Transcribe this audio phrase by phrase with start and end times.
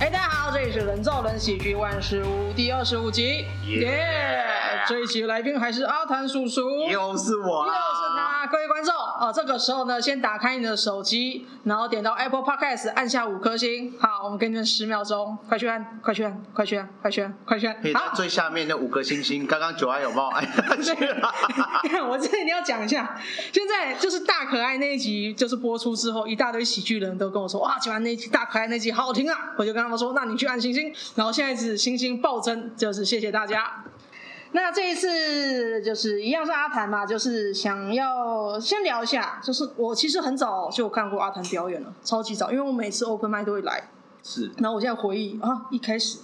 [0.00, 4.42] 哎，大家好，这里是人造人喜剧万事屋第二十五集，耶、
[4.82, 4.88] yeah！
[4.88, 7.66] 这一集来宾还是阿谭叔叔，又是我。
[8.50, 13.94] 各位观众啊，这个时候呢，先打开你的手机，然后点到 Apple Podcast，按下五颗星。
[14.00, 17.94] 好，我们给你们十秒钟，快去按，快去按，快去按，快去按，快去按。
[17.94, 20.44] 好，最下面那五颗星星，刚刚九安有没有按
[20.82, 21.32] 下去了？
[22.10, 23.16] 我这里一定要讲一下，
[23.52, 30.92] 现在就是大可爱那一集，就是播出之后，一大堆喜剧人都跟我说，哇，九安那集大可爱那集好好听啊，我就跟他们说，那你去按星星。
[31.14, 33.84] 然后现在是星星暴增，就是谢谢大家。
[34.52, 43.90] 那这一次就是一样是阿谭嘛，就是想要先聊一下，就是我其实很早就看过阿谭表演了，超级早，因为我每次 open mic 都会来。
[44.22, 44.50] 是。
[44.58, 46.18] 然后我现在回忆啊，一开始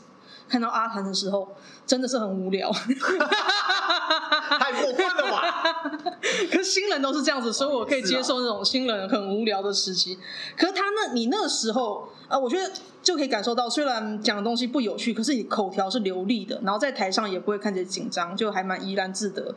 [0.49, 1.49] 看到阿谭的时候，
[1.87, 2.71] 真的是很无聊。
[4.59, 5.73] 太过分了吧？
[6.51, 10.19] 可是新人都是这样子，所以我可以接受那种新人很无聊的时期。
[10.57, 12.71] 可是他那，你那个时候，呃，我觉得
[13.07, 19.55] 就可以感受到，虽然讲的东西不有趣，可是你口条是流利的，然后在台上也不会看起来紧张，就还蛮怡然自得。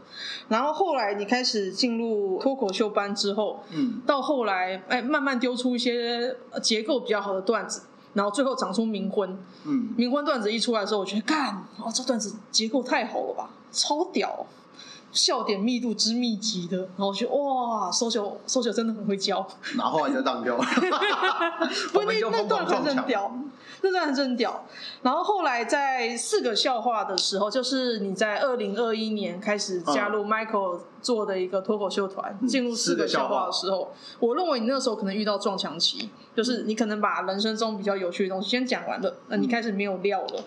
[0.50, 7.82] 然后后来你开始进入脱口秀班之后，嗯，到后来哎，慢慢丢出一些结构比较好的段子，
[8.14, 9.36] 然后最后长出冥婚。
[9.66, 14.46] 嗯，冥婚段子一出来的时候，我觉得干，哦，这段子结构太好了吧，超屌。
[15.12, 20.64] 笑点密度之密集的，然后我觉得哇，Social，Social 真的很会教，然后后来就当掉了。
[21.92, 23.32] 不，那那段很屌，
[23.82, 24.66] 那段很屌。
[25.02, 40.44] 然后后来在四个笑话的时候，就是你在二零二一年开始加入 Michael 做的一个脱口秀团，嗯、进入四个笑话的时候，我认为你那个时候可能遇到撞墙期，就是你可能把人生中比较有趣的东西先讲完了，那你开始没有料了。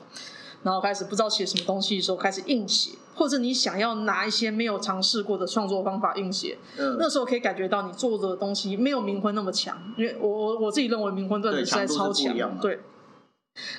[0.62, 12.80] 然后开始不知道写什么东西的时候，开始硬写，或者你想要拿一些没有尝试过的创作方法硬写，嗯，那时候可以感觉到你做的东西没有冥婚那么强，因为我我我自己认为冥婚段子实在超强，对。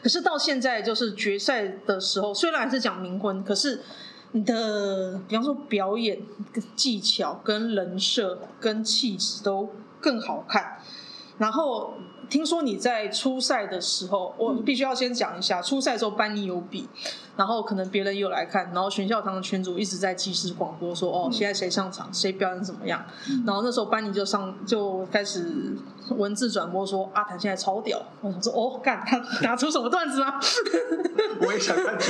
[0.01, 3.81] 可是到现在就是决赛的时候，虽然还是讲冥婚，可是
[4.33, 6.21] 你的比方说表演
[6.75, 9.69] 技巧、跟人设、跟气质都
[10.01, 10.79] 更好看，
[11.37, 11.93] 然后。
[12.33, 16.89] 听说你在初赛的时候，我必须要先讲一下，初赛的时候班尼有比，
[17.37, 23.05] 然后可能别人也有来看，然后全校堂的群主一直在即时广播说，哦，现在谁上场，谁表演怎么样，
[23.45, 25.77] 然后那时候班尼就上就开始
[26.09, 29.15] 文字转播说阿谭现在超屌，我想说哦，干他
[29.47, 30.39] 拿出什么段子吗？
[31.45, 31.95] 我也想看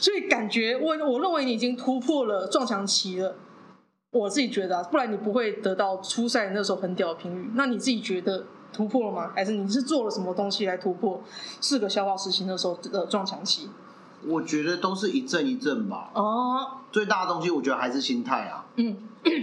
[0.00, 3.34] 所以感觉我我认为你已经突破了撞墙期了。
[4.10, 7.50] 我自己觉得啊，不然你不会得到初赛那时候很屌的评语。
[7.54, 9.32] 那你自己觉得突破了吗？
[9.34, 11.22] 还是你是做了什么东西来突破
[11.60, 13.68] 四个消化事情那时候的撞墙期？
[14.26, 16.10] 我觉得都是一阵一阵吧。
[16.14, 18.64] 哦，最大的东西我觉得还是心态啊。
[18.76, 18.96] 嗯，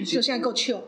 [0.04, 0.82] 就现在够 chill。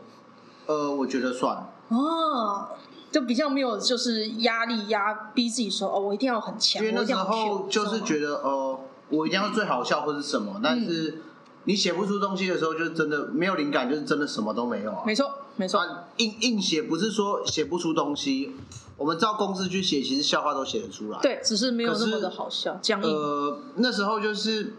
[0.66, 1.56] 呃，我觉得算。
[1.88, 2.68] 哦，
[3.12, 6.84] 就比较没有就是压力压逼自己说哦，我一定要很强。
[6.84, 11.10] 因为那时候就是觉得呃，我一定要最好笑或是什么，但是。
[11.10, 11.22] 嗯
[11.68, 15.02] 你写不出东西的时候，就真的没有灵感，就是真的什么都没有啊。
[15.04, 15.86] 没错，没错。
[16.16, 18.56] 硬硬写不是说写不出东西，
[18.96, 21.18] 我们照公式去写，其实笑话都写得出来。
[21.20, 22.78] 对，只是没有那么的好笑。
[22.80, 23.14] 僵硬。
[23.14, 24.76] 呃，那时候就是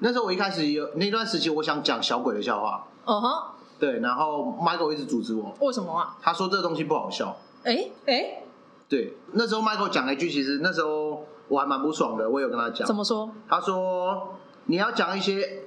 [0.00, 2.88] 那时候我一开始有那段时期，我想讲小鬼的笑话。
[3.04, 3.54] 哦哈。
[3.78, 5.54] 对，然后 Michael 一直阻止我。
[5.60, 6.16] 为什么啊？
[6.20, 7.36] 他说这个东西不好笑。
[7.62, 8.42] 哎哎。
[8.88, 12.84] 对，那时候 Michael 讲了一句，其实那时候我还蛮不爽的，我有跟他讲。
[12.84, 13.30] 怎么说？
[13.48, 14.34] 他说
[14.64, 15.60] 你要讲一些。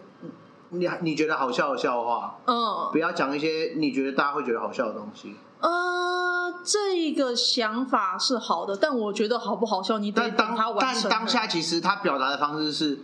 [0.70, 5.36] 你你觉得好笑的笑话，嗯，不要讲一些你觉得大家会觉得好笑的东西。
[5.60, 11.10] 呃，这个想法是好的，但我觉得好不好笑，你得等他完成。
[11.10, 13.00] 但当下其实他表达的方式是，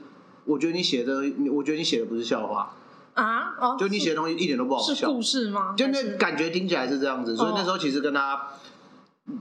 [0.46, 2.74] 我觉得你写的，我觉得你写的不是笑话
[3.14, 4.94] 啊，哦，就你写的东西一点都不好笑。
[4.94, 5.74] 是故事吗？
[5.78, 8.48] 就那感觉听起来是这样子，所以那时候其实跟他。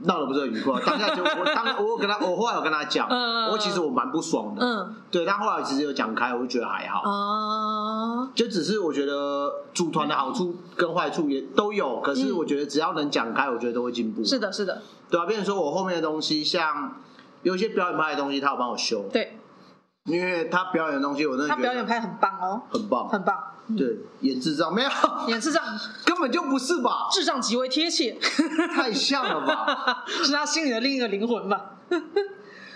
[0.03, 7.82] 闹得不是很愉快， 当下就我当我跟他，我后来有跟他讲，嗯、我其实我蛮不爽的，嗯，对，但后来其实有讲开，我就觉得还好，啊，
[8.35, 17.01] 就只是我觉得组团的好处跟坏处也都有，可是我觉得只要能讲开，我觉得都会进步，是的，是的，对啊，变成说我后面的东西，像
[17.41, 19.37] 有一些表演派的东西，他有帮我修，对，
[20.05, 23.35] 因为他表演的东西，我真的他表演派很棒哦，很棒，很棒。
[23.77, 24.89] 对，演智障没有，
[25.29, 25.63] 演智障。
[26.05, 27.07] 根本就不是吧？
[27.09, 28.19] 智障极为贴切，
[28.75, 30.03] 太像了吧？
[30.05, 31.75] 是他心里的另一个灵魂吧？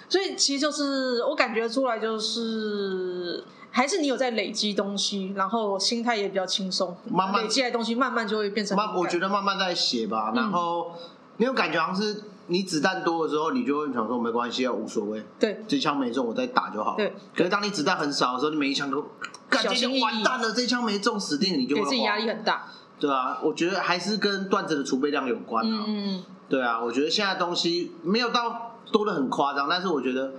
[0.07, 3.44] 所以其实就是我感觉出来，就是
[3.77, 8.75] 还是你有在累积东西，然后心态也比较轻松，慢慢累积的东西慢慢就会变成。
[8.75, 10.95] 慢，我觉得慢慢在写吧，然后
[11.38, 12.24] 你有感觉好像是。
[12.50, 15.21] 你子弹多的时候，你就会想说没关系啊，无所谓。
[15.38, 16.95] 对，这枪没中，我再打就好了。
[16.95, 17.13] 对。
[17.35, 19.06] 可是当你子弹很少的时候，你每一枪都，
[19.50, 21.81] 感觉就完蛋了，这枪没中，死定了，你就会。
[21.81, 22.68] 给自己压力很大。
[22.97, 25.83] 对啊，我觉得还是跟段子的储备量有关啊。
[25.85, 30.31] 嗯，对啊，我觉得现在东西没有到多的很夸张，但是我觉得。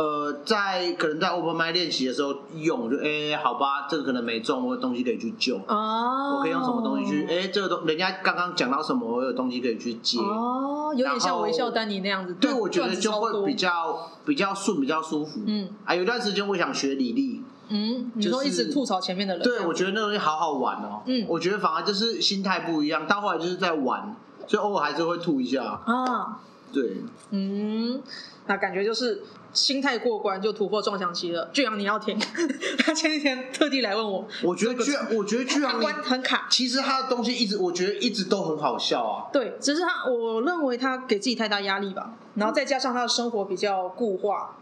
[0.00, 5.58] 呃，在可能在 open mic 练习的时候用，就哎、欸，好吧，这个可能没中，我有东西可以去救。
[5.68, 6.36] 哦。
[6.36, 7.24] 我可以用什么东西去？
[7.24, 10.18] 哎、欸，这个东，人家刚刚讲到什么，我有东西可以去接。
[10.18, 12.32] 哦，有点像微笑丹尼那样子。
[12.40, 15.40] 对，我觉得就会比较比较顺，比较舒服。
[15.44, 15.68] 嗯。
[15.84, 17.42] 啊，有段时间我想学李丽。
[17.68, 18.10] 嗯。
[18.18, 19.42] 就说一直吐槽前面的人。
[19.42, 21.02] 对，我觉得那东西好好玩哦。
[21.04, 21.26] 嗯。
[21.28, 24.16] 我觉得反而就是心态不一样，到后来就是在玩，
[24.46, 25.82] 所以偶尔还是会吐一下。
[25.84, 26.40] 啊。
[26.72, 27.02] 对。
[27.32, 28.00] 嗯，
[28.46, 29.22] 那感觉就是。
[29.52, 31.50] 心态过关就突破撞墙期了。
[31.52, 32.18] 巨阳，你要听？
[32.78, 34.26] 他前几天特地来问我。
[34.42, 36.46] 我觉得巨，我觉得巨阳关很卡。
[36.50, 39.26] 其实他的东西一直，我觉得一直都很好笑啊。
[39.32, 42.14] 对，只是他，我认为他给自己太大压力吧。
[42.34, 44.56] 然后再加上他的生活比较固化，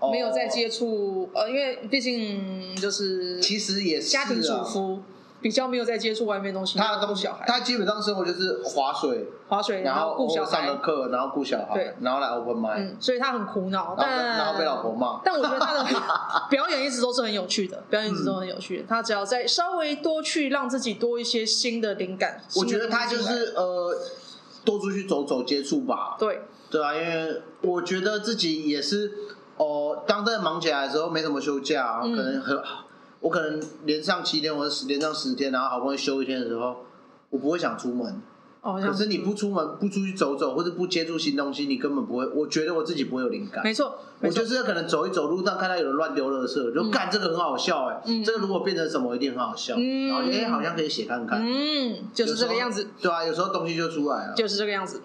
[0.00, 5.02] 嗯、没有再接触呃，因为毕竟就是其实也是家庭主妇。
[5.40, 15.20] 比较没有在接触外面东西，他的东西，他基本上生活就是划水，划水，然后顾小孩，上个课，然后顾小孩，对，然后来 open mic，嗯，所以他很苦恼，但然后被老婆骂。
[15.24, 15.84] 但我觉得他的
[16.50, 18.84] 表演一直都是很有趣的，表演一直都很有趣的。
[18.88, 23.94] 他只要再稍微多去让自己多一些新的灵感，我觉得他就是呃，
[24.64, 26.16] 多出去走走接触吧。
[26.18, 29.12] 对，对啊，因为我觉得自己也是
[29.58, 32.58] 哦，当在忙起来的时候没什么休假，可能很。
[33.26, 36.76] 我可能连上七天，或者连上十天，然后好不容易休一天的时候，
[37.30, 38.22] 我不会想出门。
[38.60, 42.26] 哦，可是你不出门，不出去走走，或者不接触新东西，你根本不会。
[42.28, 43.64] 我觉得我自己不会有灵感。
[43.64, 48.00] 没错，我就是可能走一走，路上看到有人乱丢垃圾，就干这个很好笑哎。
[48.06, 49.74] 嗯，这个如果变成什么，一定很好笑。
[49.76, 51.42] 嗯，然后哎，好像可以写看看。
[51.44, 52.88] 嗯，就是这个样子。
[53.00, 54.34] 对啊，有时候东西就出来了。
[54.36, 55.02] 就是这个样子，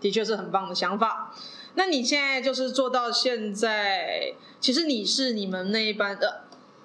[0.00, 1.34] 的确是很棒的想法。
[1.76, 6.43] 那你现在就是做到现在，其实你是你们那一班的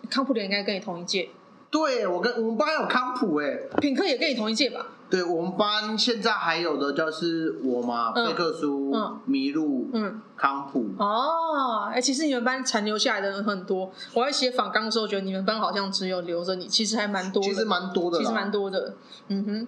[0.10, 1.30] 康普的，应该跟你同一届。
[1.72, 4.88] 对，我跟我们班有康普哎，品克也跟你同一届吧？
[5.08, 8.92] 对，我们班现在还有的就是我嘛，贝克书、
[9.28, 10.88] 麋鹿、嗯，康普。
[10.98, 13.92] 哦，哎，其实你们班残留下来的人很多。
[14.16, 17.50] 我在写访纲的时候，觉得你们班好像只有留着你，其实还蛮多的。
[17.50, 18.96] 其实蛮多的，其实蛮多的。
[19.28, 19.68] 嗯哼，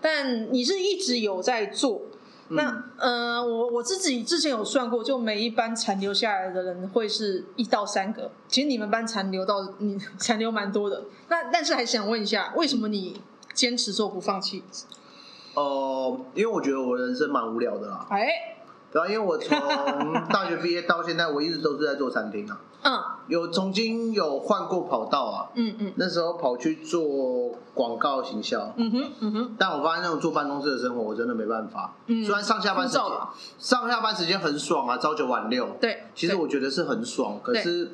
[0.00, 2.02] 但你是一直有在做。
[2.50, 8.30] 那呃，我我自己之前有算过，就每一班残留下来的人会是一到三个。
[8.48, 11.04] 其实你们班残留到你残留蛮多的。
[11.28, 13.20] 那但是还想问一下，为什么你
[13.54, 14.64] 坚持做不放弃？
[15.54, 18.06] 哦、呃，因为我觉得我人生蛮无聊的啦。
[18.10, 18.56] 哎。
[18.92, 19.56] 对啊，因为我从
[20.30, 22.60] 大学毕业到现在，我一直都是在做餐厅啊。
[22.82, 22.98] 嗯。
[23.28, 25.50] 有曾经有换过跑道啊。
[25.54, 25.92] 嗯嗯。
[25.96, 28.72] 那时候跑去做广告行销。
[28.76, 29.54] 嗯哼嗯哼。
[29.56, 31.94] 但我发现那种坐办公室的生活，我真的没办法。
[32.06, 32.24] 嗯。
[32.24, 33.02] 虽然上下班时间
[33.58, 35.68] 上下班时间很爽啊，朝九晚六。
[35.80, 36.04] 对。
[36.14, 37.92] 其实我觉得是很爽，可是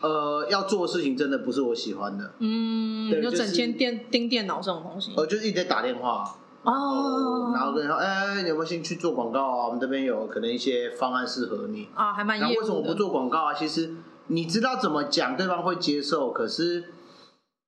[0.00, 2.30] 呃，要做的事情真的不是我喜欢的。
[2.38, 3.10] 嗯。
[3.20, 5.12] 就整天电盯电脑这种东西。
[5.16, 6.36] 呃，就是一直在打电话。
[6.62, 9.66] 哦，然后跟你说，哎，你有没有兴趣做广告啊？
[9.66, 12.54] 我们这边有可能一些方案适合你啊，还蛮业务的。
[12.54, 13.54] 那为什么不做广告啊？
[13.54, 13.94] 其实
[14.26, 16.30] 你知道怎么讲，对方会接受。
[16.30, 16.84] 可是，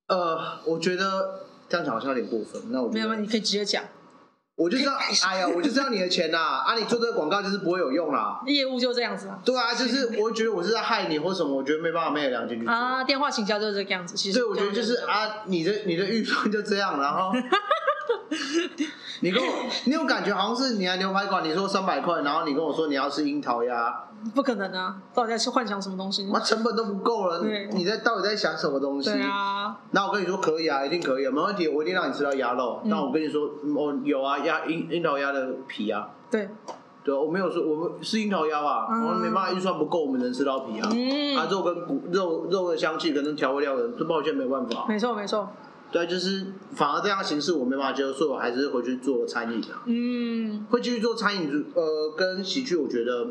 [0.08, 2.60] 呃，我觉得这样讲好像有点过分。
[2.70, 3.82] 那我没有，你可以直接讲。
[4.56, 4.92] 我就知道，
[5.26, 6.37] 哎呀，我就知道你的钱呐！
[6.66, 8.42] 啊，你做这个广告就是不会有用啦。
[8.44, 9.40] 业务就这样子啊。
[9.42, 13.02] 对啊，就是我觉得我是在害你或什么，我觉得没办法，没有良心去做啊。
[13.02, 14.38] 电话请教就是这个样子，其实。
[14.38, 17.32] 对，我觉得就是啊，你的你的预算就这样，然后。
[19.21, 19.49] 你跟我，
[19.87, 24.04] 你有感觉好像是你来牛排馆，你说三百块，然后你跟我说你要吃樱桃鸭，
[24.35, 24.97] 不可能啊！
[25.12, 26.28] 到底在幻想什么东西？
[26.33, 29.12] 那成本都不够了，你在到底在想什么东西？
[29.12, 29.76] 对啊。
[29.90, 32.81] 那我跟你说可以啊，一定可以啊，没问题，我一定让你吃到鸭肉。
[32.85, 36.09] 那、嗯、我跟你说，我有啊，鸭樱樱桃鸭的皮啊。
[36.31, 36.49] 对。
[37.02, 38.87] 对，我没有说我们是樱桃鸭吧？
[38.90, 40.88] 嗯、我们没办法，预算不够，我们能吃到皮啊。
[40.93, 41.37] 嗯。
[41.37, 44.85] 啊，肉跟骨肉肉的香气，可能调味料的，这抱歉没办法。
[44.87, 45.49] 没错，没错。
[45.92, 49.82] 对，就是反而这样的形式我没办法接受，所以我还是回去做餐饮啊。
[49.87, 53.28] 嗯，会继续做餐饮，呃，跟喜剧，我觉得，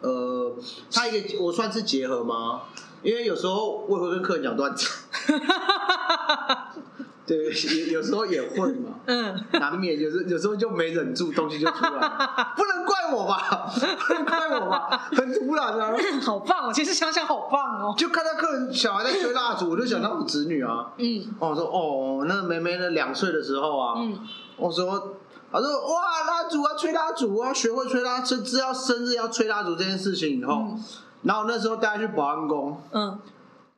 [0.00, 0.54] 呃，
[0.90, 2.62] 它一个我算是结合吗？
[3.02, 4.88] 因为有时候我也会跟客人讲段子。
[7.26, 11.90] 对，有有时候也会嘛， 嗯，难免有时有时候就没忍住，东西就出来。
[11.90, 13.66] 了， 不能怪我吧？
[14.06, 15.08] 不能怪我吧？
[15.16, 16.72] 很突然啊，好棒哦！
[16.74, 24.18] 其实想想好棒哦，就看到客人小孩在吹蜡烛，我就想到我侄女啊，嗯，我说哦，那个妹妹呢，两岁的时候啊，嗯，
[24.56, 25.16] 我说，
[25.50, 30.78] 他说哇，蜡烛啊，吹蜡烛啊，学会吹蜡烛，知道生日要吹蜡烛这件事情以后，嗯、
[31.22, 33.18] 然后那时候带她去保安宫，嗯。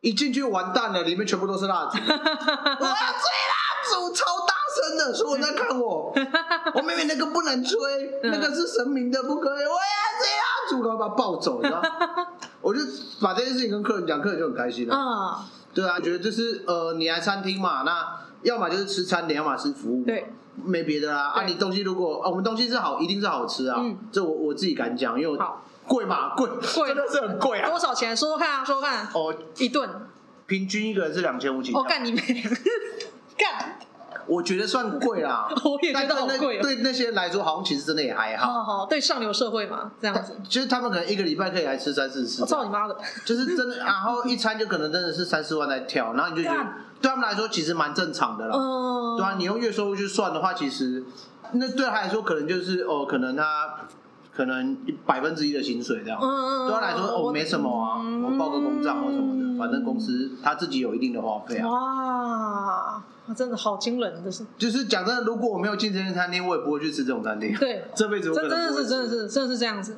[0.01, 3.57] 一进去完蛋了，里面全部都是蜡烛， 我要吹蜡
[3.91, 4.55] 烛，超大
[4.89, 6.13] 声的，所有人在看我。
[6.75, 7.79] 我妹妹那个不能吹，
[8.23, 9.65] 那个是神明的，不可以。
[9.65, 11.83] 我要吹蜡烛，然后把它抱走，你知道？
[12.61, 12.81] 我就
[13.21, 14.95] 把这件事情跟客人讲，客人就很开心了。
[14.95, 20.33] 啊，对啊，觉得就是呃，你来餐厅嘛，那要么就是吃餐点，要么吃服务，对，
[20.65, 21.31] 没别的啦。
[21.31, 23.77] 啊，你东西如果啊，我们东西是好，一定是好吃啊。
[23.81, 25.39] 嗯，这我我自己敢讲，因为
[25.87, 27.69] 贵嘛，贵贵真的是很贵啊。
[27.69, 28.17] 多少钱？
[28.17, 29.07] 说说看啊，说说看。
[29.15, 29.89] 哦，一顿
[30.47, 31.73] 平均一个人是两千五几。
[31.75, 32.21] 我干你妹！
[33.37, 33.79] 干。
[34.29, 36.61] 我觉得算贵啦， 我也觉得好贵。
[36.61, 38.53] 对那些人来说，好像其实真的也还好。
[38.55, 40.37] 好好，对上流社会嘛，这样子。
[40.49, 42.43] 其实他们可能一个礼拜可以来吃三四次。
[42.43, 42.97] 我操你妈的！
[43.25, 46.61] 就是真的，然后一餐就可能真的是三四万在跳，然后你就觉得
[47.01, 48.57] 对他们来说其实蛮正常的啦。
[48.59, 49.17] 嗯。
[49.17, 51.05] 对啊，你用月收入去算的话，其实
[51.53, 53.87] 那对他来说可能就是哦，可能他
[54.37, 54.77] 可能
[55.07, 56.19] 百分之一的薪水这样。
[56.21, 56.69] 嗯。
[56.69, 61.69] 对他来说哦，没什么啊，我报个公账或什么的，反正公司他自己有一定的花费啊。
[61.69, 63.03] 哇。
[63.35, 64.47] 真的好惊人，这是。
[64.57, 67.53] 就是讲真的，如果我没有进这间餐厅，我也不会去吃这种餐厅。
[67.59, 69.97] 对， 这辈子我真的是真的是真的是这样子。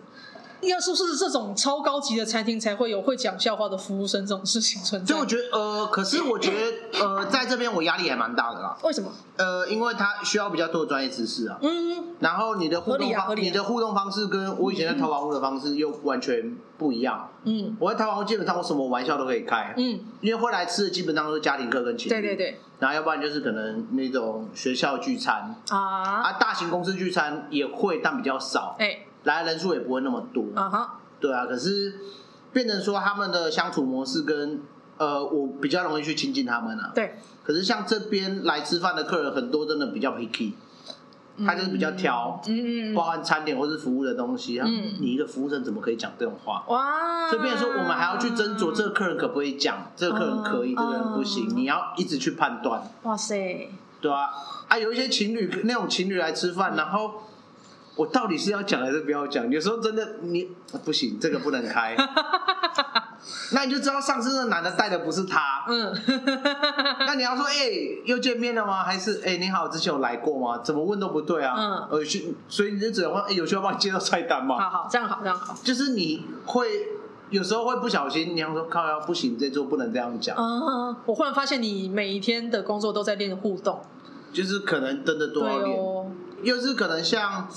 [0.62, 5.14] 要是不是这种超高级的餐厅才会有会讲笑话的服务生这种事情存在？
[5.14, 6.50] 所以我觉得，呃，可是我觉
[6.92, 8.76] 得，呃，在这边我压力还蛮大的啦。
[8.82, 9.10] 为什么？
[9.36, 11.58] 呃，因为他需要比较多的专业知识啊。
[11.62, 12.04] 嗯。
[12.20, 17.30] 然后你的互动方，你的互动方式跟我以前在淘宝屋的方式又完全不一样。
[17.44, 17.76] 嗯。
[17.78, 19.74] 我在淘宝屋基本上我什么玩笑都可以开。
[19.76, 20.00] 嗯。
[20.20, 22.10] 因为会来吃的基本上都是家庭客跟情侣。
[22.10, 22.60] 对对对。
[22.80, 28.76] 然后要不然就是可能那种学校聚餐啊，啊，大型公司聚餐也会，但比较少。
[28.78, 29.04] 哎。
[29.24, 30.44] 来人数也不会那么多。
[30.54, 31.00] 啊哈。
[31.20, 31.98] 对啊，可是
[32.52, 34.60] 变成说他们的相处模式跟
[34.98, 36.92] 呃，我比较容易去亲近他们啊。
[36.94, 37.16] 对。
[37.42, 40.52] 可是像这边来吃饭的客人很多，真的比较 picky，
[41.44, 44.60] 他就是比较挑，嗯，包含餐点或是服务的东西。
[44.60, 44.94] 嗯。
[45.00, 46.64] 你一个服务生怎么可以讲这种话？
[46.68, 47.28] 哇！
[47.28, 52.82] 所以变成说我们还要去斟酌这个客人可不可以讲，这个客人可以，这个人不行，你要一直去判断。
[53.02, 53.70] 哇塞！
[54.00, 54.30] 对啊，
[54.68, 57.22] 啊，有一些情侣那种情侣来吃饭，然后。
[57.98, 59.50] 我到底是要讲还是不要讲？
[59.50, 60.48] 有时候真的你
[60.84, 61.96] 不行，这个不能开。
[63.50, 65.64] 那你就知道上次那男的带的不是他。
[65.66, 65.92] 嗯。
[67.06, 68.84] 那你要说，哎、欸，又见面了吗？
[68.84, 70.62] 还是哎、欸，你好，之前有来过吗？
[70.62, 71.56] 怎么问都不对啊。
[71.58, 71.98] 嗯。
[71.98, 72.04] 呃，
[72.48, 74.56] 所以你就只能问，哎、欸，有需要帮你介绍菜单吗？
[74.60, 75.56] 好好，这样好，这样好。
[75.64, 76.68] 就是你会
[77.30, 80.36] 有时候会不小心，你要说靠腰不行，这桌不能这样讲。
[80.38, 80.94] 嗯。
[81.04, 83.80] 我忽然发现你每一天的工作都在练互动。
[84.32, 86.06] 就是可能真的多要练，哦、
[86.42, 87.48] 又是可能像。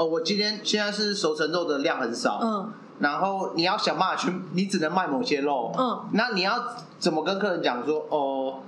[0.00, 8.60] 哦，我今天现在是熟成肉的量很少，嗯，然后你要想办法去，你只能卖某些肉，嗯，那你要怎么跟客人讲说，哦，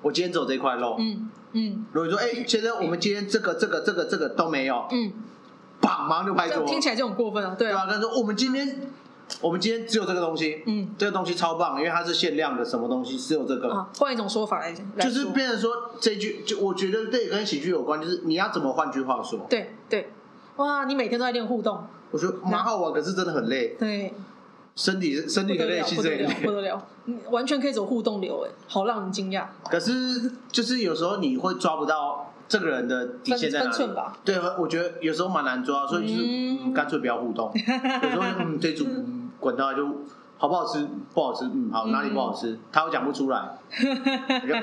[0.00, 5.12] 我今天走这块肉，嗯嗯，如果说，哎，先生，我们今天这个这个这个这个都没有，嗯，
[5.82, 8.88] 砰，马上就拍桌，听起来就很过分啊，对啊，跟他说，我们今天
[9.42, 20.08] 我们今天只有这个东西，嗯，这个东西超棒，因为它是限量的，什么东西只有这个，换一种说法来讲，就是变成说这句，就我觉得对跟喜剧有关，就是你要怎么换句话说，对对。
[20.58, 23.76] 哇，你每天都在练互动，我觉得蛮好玩，可是真的很累。
[23.78, 24.14] 对，
[24.76, 29.46] 身体身体的累，气质也累，不得了，你完全可以走互动流，哎，好让人惊讶。
[29.64, 34.16] 可是就是有时候你会抓不到这个人的底线在哪里吧？
[34.24, 37.50] 对，我觉得有时候蛮难抓，所以就是干脆不要互动。
[37.56, 38.84] 有时候嗯，这组
[39.40, 39.84] 滚到就。
[40.38, 40.88] 好不好吃？
[41.12, 41.44] 不好吃。
[41.46, 42.52] 嗯，好，哪里不好吃？
[42.52, 43.58] 嗯、他又讲不出来。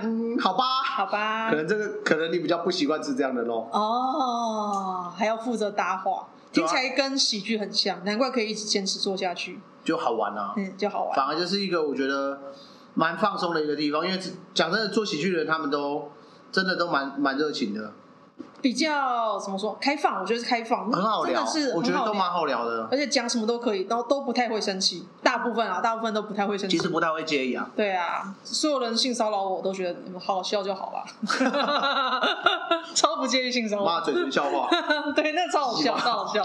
[0.02, 1.50] 嗯，好吧，好吧。
[1.50, 3.70] 可能这个，可能你比较不习惯吃这样的咯。
[3.74, 9.60] 哦，还要负责搭话，啊、听起来跟喜剧很像，难怪可以一直坚持做下去。
[9.84, 11.16] 就好玩啊，嗯，就好玩。
[11.16, 12.40] 反而就是一个我觉得
[12.94, 14.18] 蛮放松的一个地方，因为
[14.54, 16.10] 讲真的，做喜剧的人他们都
[16.52, 17.92] 真的都蛮蛮热情的。
[18.62, 20.20] 比较怎么说开放？
[20.22, 27.70] 我觉得是开放，很好聊，真的是我觉得都蛮好聊的，而且讲什么都可以，都都不太会生气，大部分啊，大部分都不太会生气，其实不太会介意啊。
[27.76, 31.06] 对啊，所有人性骚扰我，都觉得好好笑就好了，
[32.96, 33.86] 超不介意性骚扰。
[33.86, 34.68] 妈，嘴唇笑话，
[35.16, 36.44] 对，那超好笑，超好笑。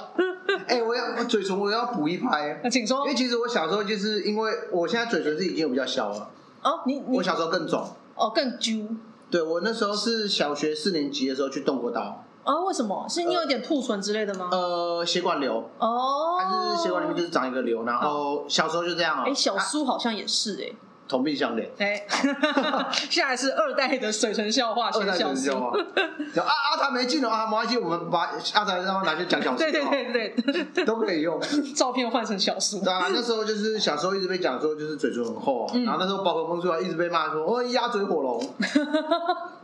[0.67, 2.99] 哎、欸，我要我嘴唇我要补一拍，那请说。
[2.99, 6.29] 因为其实我小时候就是因为我现在嘴唇是已经有比较小了，
[6.63, 7.83] 哦，你，你我小时候更肿，
[8.15, 8.87] 哦，更揪。
[9.31, 12.25] 对，我那时候是小学四年级的时候去动过刀。
[12.43, 13.07] 哦，为什么？
[13.09, 14.49] 是你有点兔唇之类的吗？
[14.51, 15.71] 呃，血管瘤。
[15.79, 16.39] 哦。
[16.41, 19.25] 它是血管里面就是长一个瘤，然后小时候就这样啊。
[19.27, 20.75] 哎，小苏好像也是哎。
[21.11, 21.67] 同病相怜。
[21.79, 22.07] 哎。
[23.11, 24.89] 下来是二代的水城笑话。
[24.91, 25.77] 二代水唇笑话。
[25.77, 29.59] 啊啊，他没进啊，没关系，我们把阿才让他拿去讲小说。
[29.59, 30.85] 对对对对。
[30.85, 31.41] 都可以用。
[31.75, 32.81] 照片换成小说。
[32.81, 38.41] 对啊，那时候就是小时候一直被讲说就是嘴唇很厚，然后那时候宝可梦出来一直被骂说哦鸭嘴火龙。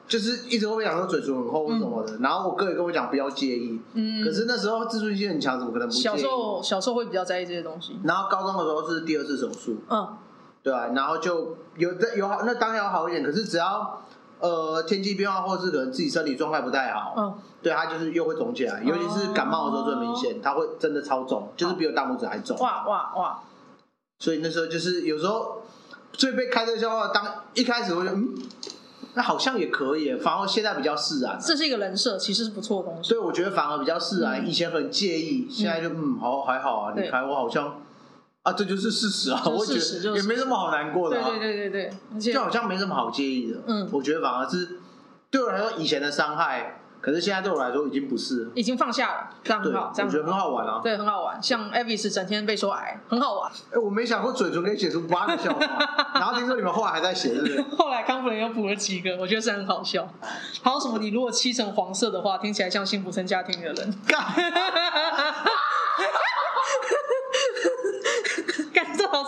[0.08, 6.02] 就是一直会被讲说嘴唇很厚什么的，嗯、然后我哥也跟我讲不要介意，嗯，可是那时候自尊心很强，怎么可能不介意？
[6.04, 7.98] 小时候小时候会比较在意这些东西。
[8.04, 10.16] 然后高中的时候是第二次手术，嗯，
[10.66, 14.02] 对啊，然后就有的有好，那当然要好一点，可是只要
[14.40, 22.58] 呃天气变化或是可能自己身体状态不太好，嗯，对，它就是又会肿起来，尤其是感冒的时候最明显，它会真的超肿，就是比我大拇指还肿。
[22.58, 23.38] 哇哇哇！
[24.18, 25.62] 所以那时候就是有时候
[26.12, 28.34] 最被开这个笑话，当一开始我就嗯。
[29.18, 31.38] 那好像也可以，反而现在比较释然。
[31.40, 33.08] 这是一个人设，其实是不错的东西。
[33.08, 36.92] 所以我觉得反而比较释然，以前很介意，现在就嗯，好还好啊。
[36.94, 37.80] 你看我好像
[38.46, 41.20] 啊，这就是事实啊，我觉得也没什么好难过的。
[41.20, 43.58] 对对对对对，就好像没什么好介意的。
[43.66, 44.78] 嗯，我觉得反而是
[45.32, 46.80] 对我来说以前的伤害。
[46.98, 50.80] 可是现在对我来说已经不是，已经放下了，这样很好，这样我觉得很好玩啊。
[50.82, 51.40] 对，很好玩。
[51.40, 53.52] 像 Avis 整天被说矮，很好玩。
[53.70, 55.60] 哎，我没想过嘴唇可以写出八个笑话，
[56.14, 57.62] 然后听说你们后来还在写，是不是？
[57.76, 60.08] 后来康夫人又补了几个，我觉得是很好笑。
[60.62, 60.98] 还有什么？
[60.98, 63.94] 你如果漆成黄色的话，听起来像幸福生家庭的人。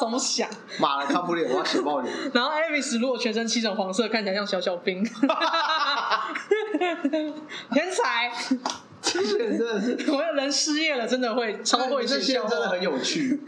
[0.09, 0.49] 怎么想？
[0.79, 2.09] 妈的，康普里，我要写爆你。
[2.33, 5.05] 然后 Avis 如果全身漆成黄色，看起来像小小兵。
[7.73, 8.33] 天才，
[9.03, 13.41] 这些人真的是， 我有人失业了，真的会超会写笑话，真的很有趣。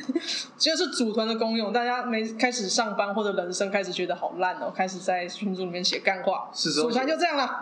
[0.58, 6.50] 就是组团的功用，大家没开始上班或者人生开始觉得好烂哦，开始在群组里面写干话。
[6.52, 7.60] 组团就这样了。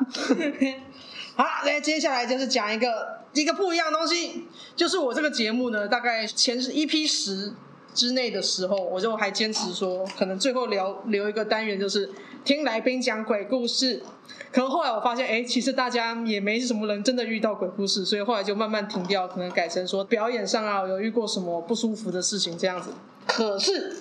[1.37, 7.53] 好，来接下来就是讲一个一个不一样的东西，就是我这个节目呢，大概前是 EP 十
[7.99, 12.09] 之内的时候，我就还坚持说，可能最后留留一个单元，就是
[12.45, 14.01] 听来宾讲鬼故事。
[14.53, 22.91] 可是后来我发现，哎，其实大家也没什么人真的遇到鬼故事，所以后来就慢慢停掉，可能改成说表演上啊有遇过什么不舒服的事情这样子。
[23.27, 23.97] 可是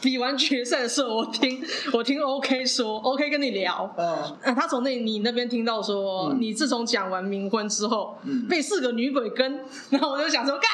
[0.00, 9.60] 比完决赛的时候，我听我听 OK 说，OK 跟你聊，嗯、啊，他从那你那边听到说，嗯、你自从讲完冥婚之后，嗯、被四个女鬼跟，
[9.90, 10.68] 然后我就想说，干，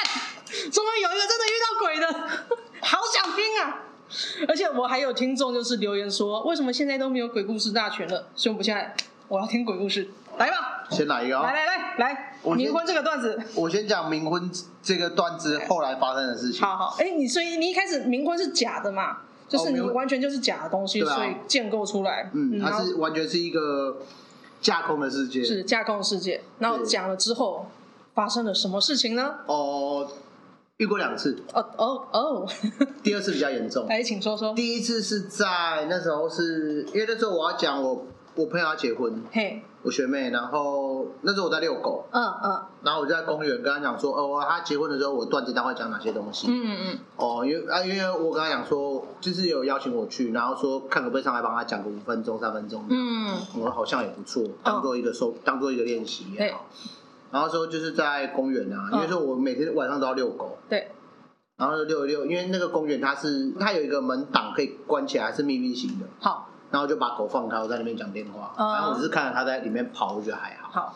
[0.69, 2.07] 终于有一个真的遇到鬼的，
[2.83, 3.81] 好想听啊！
[4.47, 8.27] 而且我还有听众就是留言说，为什么现在都没有鬼故事大全了？
[8.35, 8.93] 所以我们现在。
[9.29, 10.85] 我要听鬼故事，来吧！
[10.91, 14.51] 先来一个、哦，来来来来，冥婚这个段子，我先讲冥婚
[14.83, 16.61] 这个段子后来发生的事情。
[16.61, 19.19] 好好，哎，你所以你一开始冥婚是假的嘛？
[19.47, 22.29] 就是你完全就是假的东西，哦啊、所以建构出来。
[22.33, 24.03] 嗯，它是完全是一个
[24.61, 26.43] 架空的世界，是架空的世界。
[26.59, 27.65] 然后讲了之后
[28.13, 29.37] 发生了什么事情呢？
[29.47, 30.11] 哦，
[30.77, 31.37] 遇过两次。
[31.53, 32.47] 哦哦哦，
[33.03, 33.87] 第二次比较严重。
[33.87, 34.53] 哎，请说说。
[34.53, 38.05] 第一次是在那时候是，因为那时候我要讲我。
[38.35, 56.65] 我朋友要结婚，嘿，我学妹，然后那时候我在遛狗，嗯嗯，然后我就在公园跟他讲说，哦，他结婚的时候我段子单会讲哪些东西，嗯嗯哦，因为啊，因为我跟他讲说，就是有邀请我去，然后说看可不可以上来帮他讲个五分钟、三分钟，嗯，我好像也不错，当做一个收，当做一个练习也好，
[57.33, 60.91] 然后说就是在公园啊，因为说我每天晚上都要遛狗，对，
[61.57, 66.49] 然后就遛一遛，因为那个公园它是它有一个门挡可以关起来，是秘密型的，好。
[66.69, 68.51] 然后就把狗放开，我在那边讲电话。
[68.57, 70.71] 然后我只是看着它在里面跑，我觉得还好。
[70.71, 70.95] 好。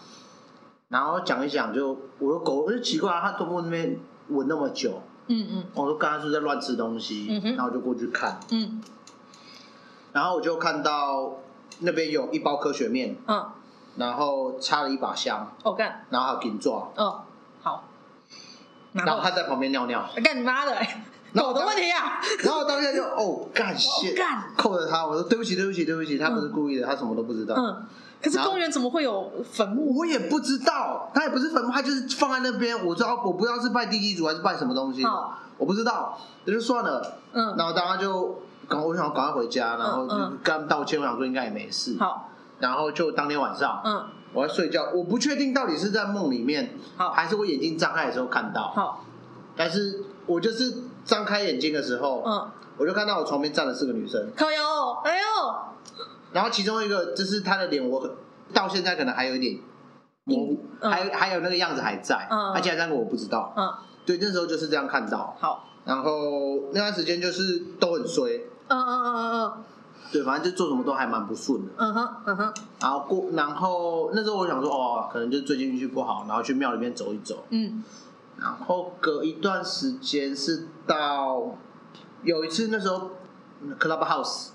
[0.88, 5.04] 然后讲一讲，就我的狗，我就奇怪，它都在那边闻那么久。
[5.28, 5.64] 嗯嗯。
[5.76, 7.28] 我说刚才是在乱吃东西。
[7.56, 8.40] 然后就过去看。
[8.50, 8.82] 嗯。
[10.14, 11.36] 然后我就看到
[11.82, 13.16] 那边有一包科学面。
[13.28, 13.46] 嗯。
[13.98, 15.52] 然后插了一把香。
[15.64, 16.06] 哦干。
[16.10, 16.92] 然后还有金爪。
[16.96, 17.22] 哦。
[17.62, 17.84] 好。
[18.94, 20.08] 然后他在旁边尿尿。
[20.24, 20.76] 干你妈的！
[21.36, 22.20] 狗的问题啊！
[22.44, 27.54] 然后当下就哦干谢干扣着他，我说对不起对不起对不起，他不是故意的，他什么都不知道。
[27.56, 27.86] 嗯，
[28.24, 29.96] 可是公园怎么会有坟墓？
[30.00, 32.84] 我也不知道，他也不是坟墓，他就是放在那边。
[32.84, 35.04] 我知道我不知道是拜地基主还是拜什么东西，
[35.58, 37.20] 我不知道，那就算了。
[37.34, 41.98] 嗯，然后当他就赶，我想赶快回家，然后就跟他们道歉，我想说应该也没事。
[42.00, 48.72] 好，然后就当天晚上，嗯，我要睡觉，我不确定到底是在梦里面，好，还是我眼睛张开的时候看到。
[48.72, 49.06] 好，
[49.56, 50.84] 但是我就是。
[51.08, 54.30] 张开眼睛的时候，嗯，我就看到我床边站了四个女生。
[54.36, 55.24] 靠腰，哎呦！
[56.34, 58.18] 然后其中一个就是她的脸，我
[58.54, 59.58] 到现在可能还有一点
[60.26, 62.28] 模糊，还还有那个样子还在。
[62.30, 63.54] 嗯，而且那个我不知道。
[63.56, 63.74] 嗯，
[64.06, 65.34] 对，那时候就是这样看到。
[65.40, 66.12] 好，然后
[66.74, 68.42] 那段时间就是都很衰。
[68.68, 69.64] 嗯嗯嗯嗯嗯。
[70.12, 71.72] 对，反正就做什么都还蛮不顺的。
[71.78, 72.54] 嗯哼嗯哼。
[72.82, 77.44] 然后过，然后那时候我想说，哦，可能就最近运气不好，然后去庙里面走一走。
[77.50, 77.84] 嗯。
[78.40, 81.58] 然后隔一段时间是到
[82.22, 83.10] 有一次那时候
[83.80, 84.50] Clubhouse，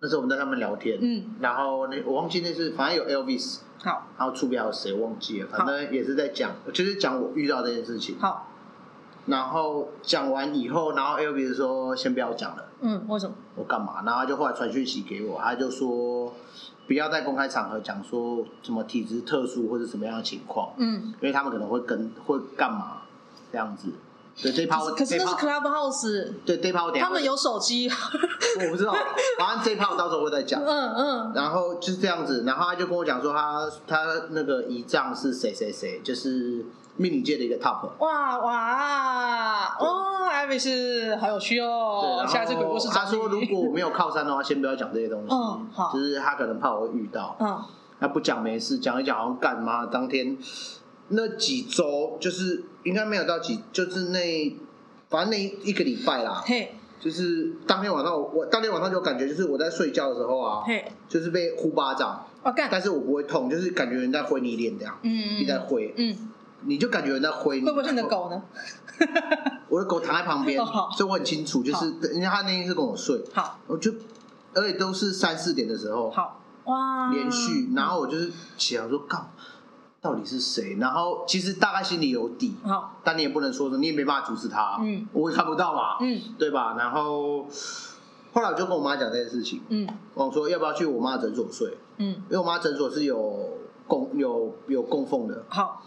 [0.00, 8.47] 那时候我们在上面聊天，嗯，然后那我忘记那是反正有 Elvis，好，然后出边还有谁忘记了，反正也是在讲，就是讲我遇到这件事情，好，
[9.28, 13.34] 然后讲完以后，然后 Elvis 说先不要讲了，嗯，为什么？
[13.56, 14.02] 我干嘛？
[14.04, 16.32] 然后他就后来传讯息给我，他就说
[16.86, 23.02] 不要在公开场合讲说什么体质特殊或者什么样的情况，嗯，因为他们可能会跟会干嘛。
[23.50, 23.88] 这样子，
[24.42, 28.92] 对这一趴，可是那是 Clubhouse，对这一趴我点，他们有手机，我不知道，
[29.38, 30.62] 反正这一趴我到时候会再讲。
[30.62, 36.62] 嗯嗯，然后就是这样子，然后他就跟我讲说他他那个姨丈是谁谁谁，就是
[36.98, 37.88] 命理界的一个 top。
[37.98, 42.22] 哇哇哦，艾米是好有趣哦。
[42.22, 45.34] 对下次鬼故事，他说如果我没有靠山的话，先不要讲这些东西。
[45.34, 45.90] 嗯，好。
[45.94, 47.34] 就是他可能怕我会遇到。
[47.40, 47.64] 嗯。
[47.98, 49.86] 他不讲没事，讲一讲好像干嘛？
[49.86, 50.36] 当天
[51.08, 54.56] 那几周就是应该没有到几，就是那
[55.08, 56.42] 反正那一个礼拜啦。
[56.44, 56.74] 嘿。
[57.00, 60.64] 就是当天晚上，我当天晚上就感觉就是我在睡觉的时候啊，
[61.08, 62.26] 就是被呼巴掌，
[62.68, 66.28] 但是我不会痛，就是感觉人在挥你脸这样，嗯，你在挥，嗯，
[66.62, 67.66] 你就感觉人在挥你。
[67.66, 68.42] 会不会是你的狗呢？
[69.68, 70.58] 我的狗躺在旁边，
[70.96, 73.92] 所以我很清楚，就是人家他那天是跟我睡，好，我就
[74.54, 76.40] 而且都是三四点的时候，好。
[76.64, 79.30] 哇，连续，然后我就是起来说干。
[80.00, 80.76] 到底是谁？
[80.78, 86.76] 然后其实大概心里有底，好，但你也不能说什么，你也没办法阻止他，嗯，我也看不到嘛，嗯，对吧？
[86.78, 87.44] 然后
[88.32, 95.82] 后来我就跟我妈讲这件事情，嗯，我说要不要去我妈诊所睡，嗯，因为我妈诊所是有供有有供奉的，好，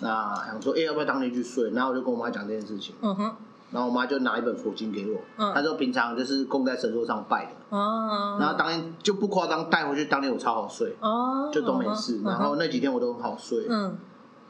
[0.00, 1.70] 那想说哎要不要当天去睡？
[1.70, 3.36] 然后我就跟我妈讲这件事情，嗯哼。
[3.72, 12.18] 然后我妈就拿一本佛经给我，嗯、她说平常就是供在神桌上拜的，哦、然后当天就不夸张带回去，当天我超好睡，哦、就都没事。
[12.18, 13.98] 哦、然后那几天我都很好睡，嗯、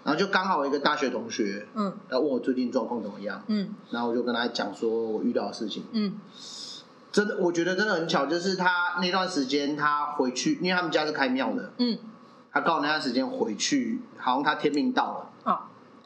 [0.04, 6.20] 然后就刚好一个大学同学，嗯，来问我最近状况怎么样，嗯，然后我就跟他讲说我遇到的事情，嗯，
[7.10, 11.98] 真的我觉得真的很巧，就是他那段时间他回去，因为他们家是开庙的，嗯，
[12.52, 15.26] 他刚好那段时间回去，好像他天命到了，哦、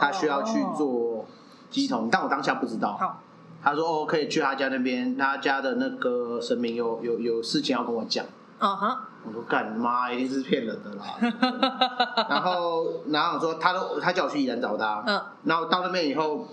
[0.00, 1.24] 他需要去做。
[1.72, 2.96] 乩童，但我当下不知道。
[2.98, 3.20] 好，
[3.62, 8.26] 他说哦，可以去他家那边，他家的那个神明有有有事情要跟我讲。
[8.58, 12.26] 啊哈，我说干妈一定是骗人的啦。
[12.28, 15.04] 然后，然后我说他都他叫我去宜兰找他。
[15.06, 15.22] 嗯。
[15.44, 16.44] 然后到那边以后，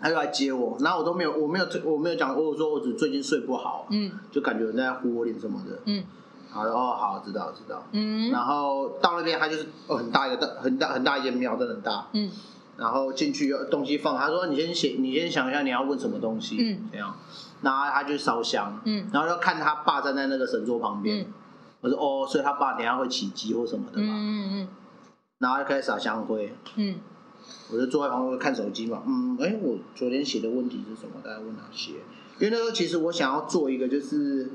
[0.00, 3.86] 他又来接我，然后我都没有我没有我没有讲，我说我只最近睡不好。
[3.90, 4.10] 嗯。
[4.32, 5.78] 就感觉人在呼我脸什么的。
[5.84, 6.02] 嗯。
[6.50, 7.84] 好，哦，好，知道知道。
[7.92, 8.32] 嗯。
[8.32, 12.08] 然后到那边，他就是哦很大一个很大很大一间庙，真的很大。
[12.14, 12.28] 嗯。
[12.80, 17.14] 然后进去有东西放，他说你先写，你先想一下你要问什么东西，嗯，这样，
[17.60, 21.26] 然后他就烧香，嗯，然后就看他爸站在那个神桌旁边，嗯，
[21.82, 24.68] 我说哦，所以他爸等下会起乩或什么的嘛，嗯嗯，
[25.38, 26.96] 然后就开始撒香灰，嗯，
[27.70, 31.20] 我就坐在旁边看手机嘛，嗯，哎，我昨天写的问题是什么？
[31.22, 31.92] 大家问哪些？
[32.38, 34.50] 因为那时候其实我想要做一个就是。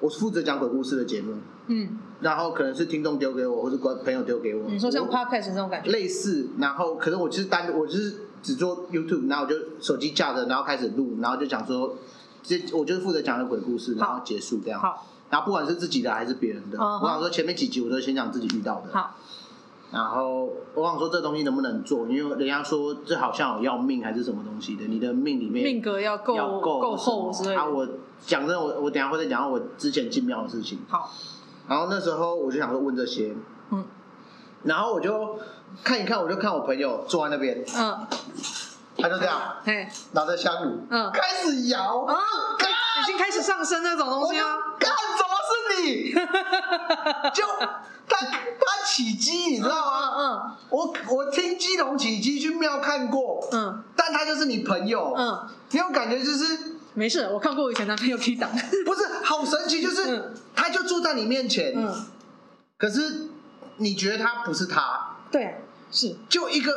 [0.00, 1.36] 我是负责讲鬼故事的节目，
[1.68, 4.68] 嗯，然后可能是听众丢给我，或是朋友丢给我。
[4.68, 5.90] 你说像 podcast 这种感觉？
[5.90, 11.94] 类似，然后可能我就是单，我就是只做 YouTube，然后我就手机架着，然后开始录，然后就讲说，
[12.42, 14.80] 这我就是负责讲的鬼故事，然后结束这样。
[14.80, 18.92] 好，然后不管是自己的还是别人的，我想说前面几集我都先讲自己遇到的。
[18.92, 19.14] 好，
[19.92, 27.70] 然后我想说这东西能不能做，因为人家说这好像有要命还是什么东西的，你的命里面命格要够要够厚之类的。
[27.70, 27.88] 我。
[28.24, 30.78] 讲真的，我我等下会再讲我之前进庙的事情。
[30.86, 31.10] 好，
[31.68, 33.34] 然后那时候我就想说问这些，
[33.70, 33.84] 嗯，
[34.64, 35.38] 然后我就
[35.82, 38.06] 看一看，我就看我朋友坐在那边，嗯，
[38.98, 42.14] 他就这样，嘿，拿着香炉，嗯，开始摇，啊，
[43.02, 46.12] 已经开始上升那种东西啊，干，怎么是你？
[47.32, 47.44] 就
[48.08, 50.14] 他他起鸡，你知道吗？
[50.18, 56.72] 嗯，我我听乩童起鸡去庙看过，嗯，但他就是你朋友，嗯，你有感觉就是。
[56.94, 58.50] 没事，我看过我以前男朋友 K 档，
[58.84, 61.92] 不是好神奇，就是、嗯、他就坐在你面前，嗯，
[62.78, 63.28] 可是
[63.78, 66.14] 你觉得他不是他，对，是。
[66.28, 66.72] 就一个，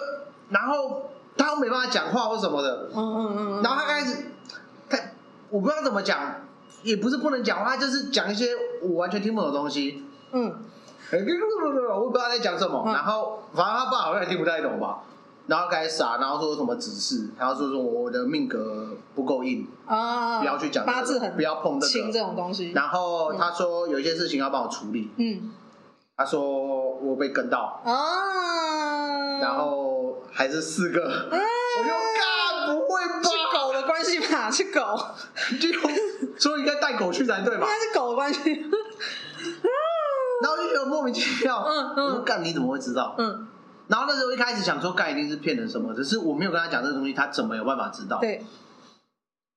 [0.49, 4.31] 然后他又没办法讲话或什么的，嗯嗯嗯，然后他开始，
[4.89, 4.97] 他
[5.49, 6.19] 我不知道怎么讲，
[6.81, 8.49] 也不是不能讲话，就是讲一些
[8.81, 10.55] 我完全听不懂的东西，嗯，
[11.11, 15.03] 我不知道在讲什么，嗯、然后反正他爸好像也听不太懂吧。
[15.47, 22.71] 然后开始傻，然后说什么指示，然后说说我的命格不够硬啊，不要去讲八字很不要碰这个这种东西。
[22.71, 25.51] 然后他说有一些事情要帮我处理，嗯，
[26.17, 33.21] 他说我被跟到啊，然后还是四个，我就干不会吧？
[33.23, 34.49] 是狗的关系吧？
[34.49, 34.81] 是狗，
[35.59, 35.69] 就
[36.39, 37.67] 所以应该带狗去才对吧？
[37.67, 38.41] 应该是狗的关系，
[40.41, 43.13] 然后就觉得莫名其妙，嗯嗯，我说干你怎么会知道？
[43.19, 43.47] 嗯。
[43.87, 48.19] 然后那时候一开始想说，盖一定是骗人什么，只是我没有跟他讲这个东西，他怎么有办法知道？
[48.19, 48.43] 对，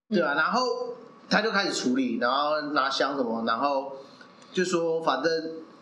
[0.09, 0.35] 对啊。
[0.35, 0.61] 然后
[1.31, 3.93] 他就开始处理，然后拿箱什么，然后
[4.53, 5.31] 就说反正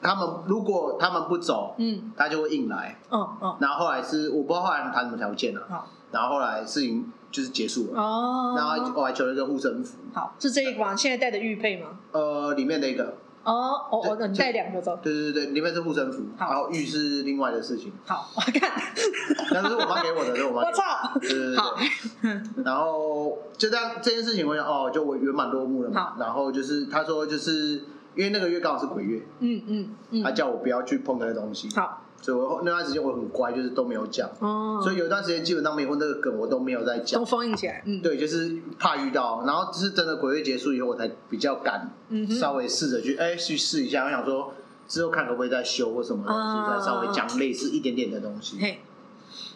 [0.00, 2.98] 他们如果他们不走，嗯，他就会硬来。
[3.10, 3.56] 嗯嗯。
[3.60, 5.66] 然后后来是我不知道后来谈什么条件了。
[5.68, 5.88] 好。
[6.12, 8.00] 然后后来事情就是结束了。
[8.00, 8.54] 哦。
[8.56, 9.98] 然后我还求了一个护身符。
[10.14, 11.98] 好，是这一关现在戴的玉佩吗？
[12.12, 13.14] 呃，里面的一个。
[13.46, 14.98] 哦，我我你带两个走。
[15.00, 17.92] 对对对，里面是护身符，然后玉是另外的事情。
[18.04, 18.70] 好，我看。
[19.52, 20.66] 那是我妈给我的，是我妈。
[20.66, 20.82] 我操！
[21.20, 22.40] 对对对。
[22.64, 26.14] 然后就这样，这件事情，我想哦，就我圆满落幕了嘛。
[26.18, 27.84] 然后就是他说，就是
[28.16, 31.68] 因为那个月刚好是鬼月，嗯嗯嗯，他叫我不要去碰那些东西。
[31.76, 32.02] 好。
[32.20, 34.28] 所以我那段时间我很乖，就是都没有讲。
[34.40, 34.80] 哦。
[34.82, 37.20] 所以有一段时间基本上没婚这个梗我都没有在讲。
[37.20, 37.82] 都封印起来。
[37.86, 38.02] 嗯。
[38.02, 41.90] 对，就是怕遇到，然后是真的鬼月结束以后，我才比较敢，
[42.28, 44.04] 稍微试着去哎、嗯、去试一下。
[44.04, 44.52] 我想说
[44.88, 48.58] 之后看可不可以再修或什么东西，再、嗯、稍微讲类似一点点的东西。
[48.60, 48.80] 嘿。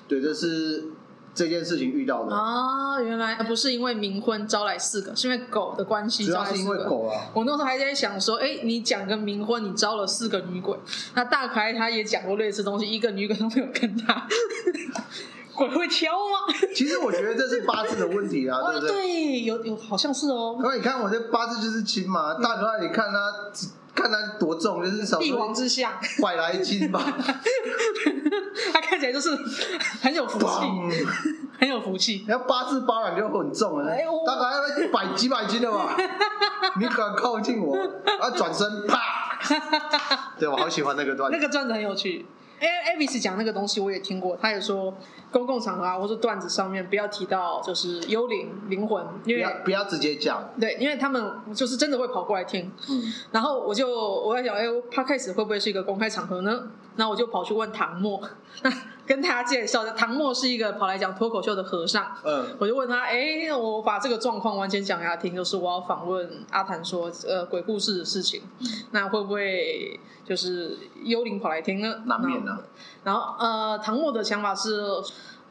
[0.06, 0.84] 对，这是。
[1.34, 6.24] 这件事情遇到的啊，原来不是因为冥婚招来四个，是因为狗的关系。
[6.26, 7.30] 主要是因为狗啊。
[7.32, 10.76] 我那时候还在想说，哎，你讲个冥婚，你招了四个女鬼，
[11.14, 14.26] 那大可爱他也讲过类似东西，一个女鬼都没有跟他，
[15.54, 16.54] 鬼会挑吗？
[16.74, 18.90] 其实我觉得这是八字的问题啊， 对不对？
[18.96, 20.58] 对，有有好像是哦。
[20.60, 23.50] 那你看我这八字就是亲嘛，大可爱，你看他。
[24.00, 27.00] 看他多重，就是什么帝王之相，百来斤吧。
[28.72, 29.30] 他看起来就是
[30.02, 31.06] 很有福气，
[31.58, 32.24] 很有福气。
[32.26, 35.96] 然后八字八两就很重了，哎、大概要一百几百斤的吧？
[36.78, 37.76] 你敢靠近我？
[38.20, 38.98] 啊，转身啪！
[40.38, 42.26] 对，我好喜欢那个段子，那个段子很有趣。
[42.60, 44.94] 哎，Avis 讲那个东西我也听过，他也说
[45.32, 52.70] 公共场合啊，或者段子上面不要提到就是幽灵灵魂，因为不要，不要直接讲，对，因为他们就是真的会跑过来听。
[52.88, 56.68] 嗯，然后我就我在想，哎，他开始会不会是一个公开场合呢？
[56.96, 58.20] 那我就跑去问唐默。
[59.10, 68.40] 跟大家介绍的唐默是一个跑来讲脱口秀的和尚，嗯，我就问他，哎，我把这个状况完全讲给他听，就是我要访问阿谭说，呃，鬼故事的事情，
[68.92, 72.02] 那会不会就是幽灵跑来听呢？
[72.06, 72.58] 难免呢。
[73.02, 74.70] 然后，呃，唐默的想法是。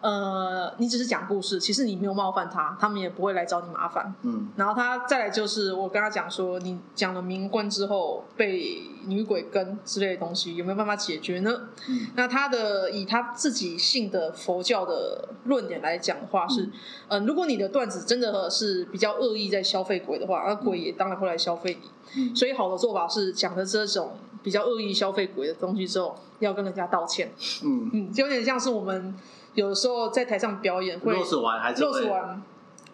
[0.01, 4.13] 呃，你只是讲故事，其实你没有冒犯他，他们也不会来找你麻烦。
[4.21, 11.51] 嗯，然后他再来就是我跟他讲说，你讲了冥婚之后被女鬼跟之类的东西，有没有办法解决呢？
[11.89, 16.71] 嗯，那他的以他自己信的佛教的论点来讲的话是，嗯、
[17.09, 21.89] 呃，如果你的段子真的是比较恶意在消费鬼的话，那鬼也当然会来消费你。
[22.15, 27.33] 嗯，所以好的做法是讲的这种比较恶意消费鬼的东西之后，要跟人家道歉。
[27.65, 29.13] 嗯嗯，就有点像是我们。
[29.59, 31.83] 有的时候在台上表演会，肉完还是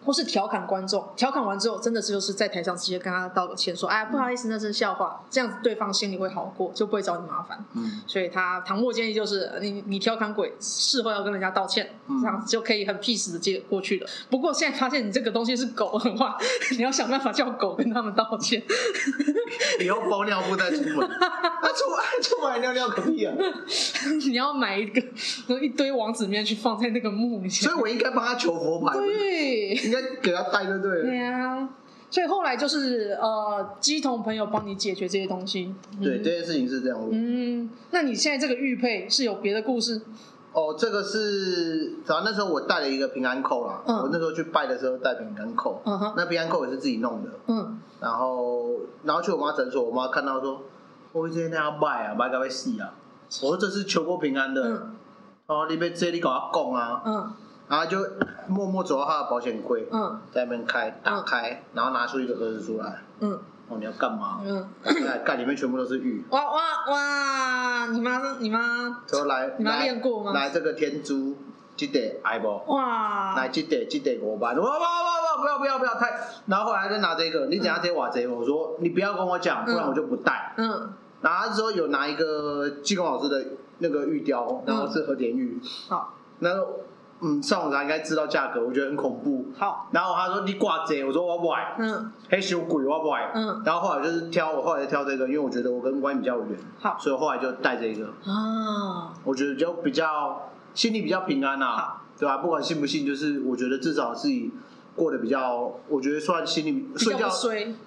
[0.06, 7.62] 或是调侃观众，调侃完之后，真的是就是在台上直接跟他道个歉，说：“哎，不好意思，那是笑话。”这样子对方心里会好过，就不会找你麻烦。
[7.74, 11.90] 嗯，所以他唐默建议就是，你你调侃鬼，事后要跟人家道歉，
[12.22, 14.08] 这样子就可以很 peace 的接过去了。
[14.30, 16.38] 不过现在发现你这个东西是狗的话，
[16.78, 18.62] 你要想办法叫狗跟他们道歉。
[19.80, 23.34] 以后包尿布再出门， 他出来出来尿尿可以啊。
[24.26, 25.02] 你要买一个
[25.60, 28.96] 一堆王子面去放在那个墓里，所以我应该帮他求佛牌。
[28.98, 29.95] 对。
[30.22, 31.02] 给他带就对了。
[31.02, 31.68] 对啊，
[32.10, 35.74] 所以后来就是呃，鸡同朋友帮你解决这些东西。
[36.02, 36.98] 对，嗯、这件事情是这样。
[37.10, 40.02] 嗯，那你现在这个玉佩是有别的故事？
[40.52, 43.82] 哦，这个是，反正那时候我带了一个平安扣啦。
[43.86, 43.98] 嗯。
[43.98, 45.82] 我那时候去拜的时候带平安扣。
[45.84, 46.14] 嗯哼。
[46.16, 47.30] 那平安扣也是自己弄的。
[47.48, 47.78] 嗯。
[48.00, 48.70] 然后，
[49.04, 50.62] 然后去我妈诊所，我妈看到说
[51.12, 52.94] ：“我今天要拜啊，拜到要死啊！”
[53.42, 54.62] 我说：“这是求过平安的。
[54.62, 54.96] 嗯”
[55.46, 57.02] 哦，你被这里搞我讲啊。
[57.04, 57.32] 嗯。
[57.68, 57.98] 然后就
[58.48, 63.32] 默默走到他的保险柜，嗯，在那边开打开，嗯、然后拿出一个盒子出来，嗯，
[63.68, 64.40] 哦，你要干嘛？
[64.44, 66.24] 嗯，打开盖里面全部都是玉。
[66.30, 67.86] 哇哇哇！
[67.88, 70.32] 你妈你妈说来，你妈练过吗？
[70.32, 71.36] 来这个天珠，
[71.76, 72.48] 记得爱不？
[72.68, 73.34] 哇！
[73.36, 75.42] 来记得记得我吧，哇哇哇哇！
[75.42, 76.20] 不要不要不要太。
[76.46, 80.54] 然后后来再拿这个，你等下这瓦贼，我说你不要跟我讲，不然我就不带。
[80.56, 80.92] 嗯。
[81.20, 83.44] 然后之后有拿一个济公老师的
[83.78, 85.60] 那个玉雕，然后是和田玉。
[85.88, 86.64] 好，然后。
[87.20, 89.46] 嗯，上网查应该知道价格，我觉得很恐怖。
[89.56, 93.62] 好，然后他说你挂这，我说我不买，嗯，黑熊鬼，我不买，嗯。
[93.64, 98.06] 然后后来就是挑，我后来就挑这个，因为我觉得我跟关比较远，好，所以后来就带这个。
[98.30, 102.36] 啊，我觉得就比较心里比较平安呐，好，对吧？
[102.36, 104.52] 不管信不信，就是我觉得至少自己
[104.94, 107.30] 过得比较，我觉得算心里睡觉，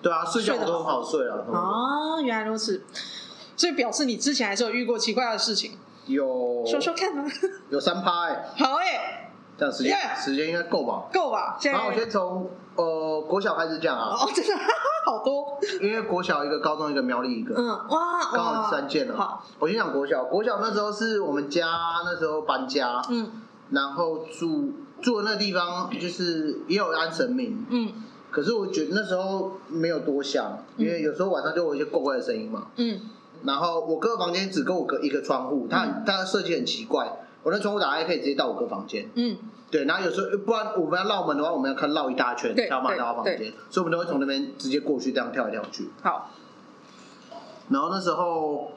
[0.01, 1.37] 对啊，睡觉都很好睡啊。
[1.47, 2.81] 哦，原来如此，
[3.55, 5.73] 所以表示你之前还是有遇过奇怪的事情。
[6.09, 7.23] 有说说看吗？
[7.69, 11.03] 有三趴哎，好哎，这样时间时间应该够吧？
[11.13, 11.57] 够吧。
[11.63, 14.15] 然后我先从呃国小开始讲啊。
[14.15, 14.53] 哦，真的
[15.05, 15.57] 好多。
[15.81, 17.55] 因为国小一个，高中一个，苗栗一个。
[17.55, 19.15] 嗯，哇，刚好三件了。
[19.15, 20.23] 好，我先讲国小。
[20.25, 21.67] 国小那时候是我们家
[22.05, 23.29] 那时候搬家，嗯，
[23.71, 27.93] 然后住住的那个地方就是也有安神明，嗯，
[28.31, 32.99] 可是我觉得那时候没有多想，因为有时候晚上就有一些怪怪的声音嘛，嗯。
[33.43, 37.11] 然后我哥的房间只跟我隔一个窗户，他他的设计很奇怪，
[37.43, 39.09] 我那窗户打开可以直接到我哥房间。
[39.15, 39.37] 嗯，
[39.71, 39.85] 对。
[39.85, 45.89] 然后有时候不然我们要绕门的话，我们要看绕一大圈，才有办法到他房间，所以我们都会从那边直接过去，这样跳来跳去。
[46.01, 46.29] 好。
[47.69, 48.71] 然后那时候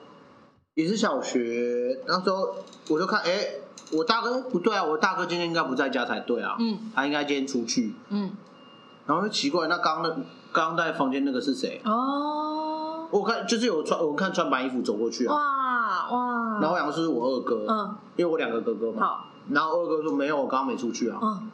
[0.74, 2.54] 也是小学，那时候
[2.88, 3.48] 我就看，哎，
[3.92, 6.56] 我大哥不对啊，我大哥今天应该不在家才对啊。
[6.58, 6.92] 嗯。
[6.94, 7.94] 他应该今天出去。
[8.10, 8.30] 嗯。
[9.06, 11.80] 然后就奇怪，那刚刚那刚刚在房间那个是谁？
[11.84, 12.61] 哦。
[13.12, 15.34] 我看就是有穿，我看穿白衣服走过去啊。
[15.34, 15.40] 哇！
[16.10, 16.60] 哇哇！
[16.60, 19.06] 然后我想说是我二哥，嗯，因为我两个哥哥嘛。
[19.06, 19.24] 好。
[19.50, 21.18] 然后二哥说没有，我刚刚没出去啊。
[21.22, 21.50] 嗯。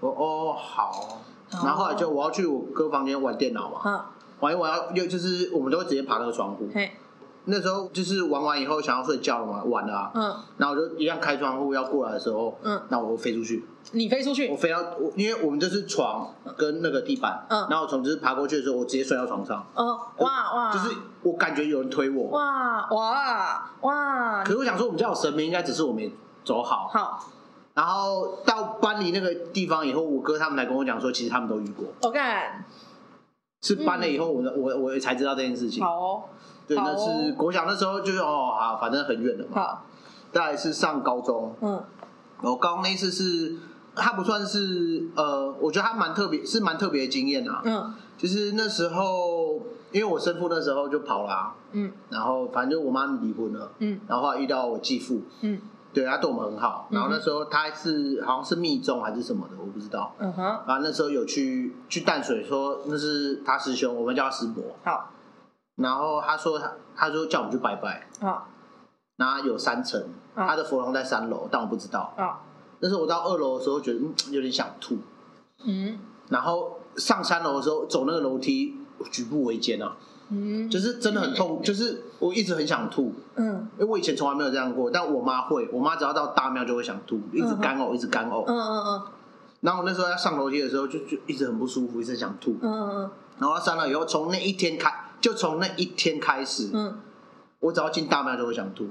[0.00, 1.18] 我哦好。
[1.50, 3.80] 然后后来就我要去我哥房间玩电脑嘛。
[3.84, 4.00] 嗯。
[4.40, 6.66] 玩一玩要又就是我们都会直接爬那个窗户。
[6.74, 6.90] 嘿。
[7.44, 10.10] 那时候就是玩完以后想要睡觉了嘛，晚了啊。
[10.14, 10.34] 嗯。
[10.56, 13.64] 然后我就一样开窗户要过来的时候，嗯，那我就飞出去。
[13.90, 14.48] 你飞出去？
[14.48, 19.66] 我飞到我，因为我们这是床跟那个地板，嗯，然后我从就是爬过去的时候，我直接摔到床上。
[19.74, 20.72] 哦，哇哇！
[20.72, 22.28] 就是我感觉有人推我。
[22.28, 24.44] 哇哇哇！
[24.44, 26.10] 可是我想说，我们家有神明，应该只是我没
[26.44, 26.88] 走好。
[26.92, 27.28] 好。
[27.74, 31.86] 然后到搬离那个地方以后，我哥他们来跟我讲说，其实他们都遇过。
[32.02, 32.64] 我看。
[33.62, 35.84] 是搬了以后，我我我才知道这件事情。
[35.84, 36.28] 好。
[36.64, 39.60] 对，那是国小那时候就是哦，好，反正很远的嘛。
[39.60, 39.84] 好，
[40.30, 41.82] 再来是上高中，嗯，
[42.40, 43.56] 我高中那一次是，
[43.94, 47.60] 他不算是呃，我觉得他蛮特别，是蛮特别的经验啊。
[47.64, 55.60] 嗯，就是那时候，因为我生父那时候就跑了，啊，嗯，然后反正就我妈离婚了，嗯，然后遇到我继父，嗯，
[55.92, 65.10] 对，他对我们很好，然后那时候他是好像是密宗还是什么的，我不知道，嗯哼，然后那时候有去去淡水说那是他师兄，我们叫他师伯，好。
[65.76, 68.06] 然后他说他他说叫我们去拜拜。
[68.20, 68.44] 啊，
[69.16, 70.02] 然后有三层，
[70.34, 72.12] 他的佛堂在三楼，但我不知道。
[72.16, 72.40] 啊。
[72.82, 74.98] 但是我到二楼的时候觉得嗯有点想吐，
[75.64, 75.96] 嗯，
[76.28, 78.74] 然后上三楼的时候走那个楼梯
[79.10, 79.96] 举步维艰啊，
[80.30, 89.02] 嗯，就是真的很痛，就是我一直很想吐，嗯，因为我以前从来没有这样过，但我妈会，我妈只要到大庙就会想吐，一直干呕，一直干呕，嗯嗯嗯。
[89.60, 93.10] 然后我那时候要上楼梯的时候就就一直很不舒服，一直想吐，嗯嗯嗯。
[93.38, 94.92] 然后上了以后，从那一天开。
[95.22, 96.98] 就从那一天开始，嗯，
[97.60, 98.88] 我只要进大庙就会想吐，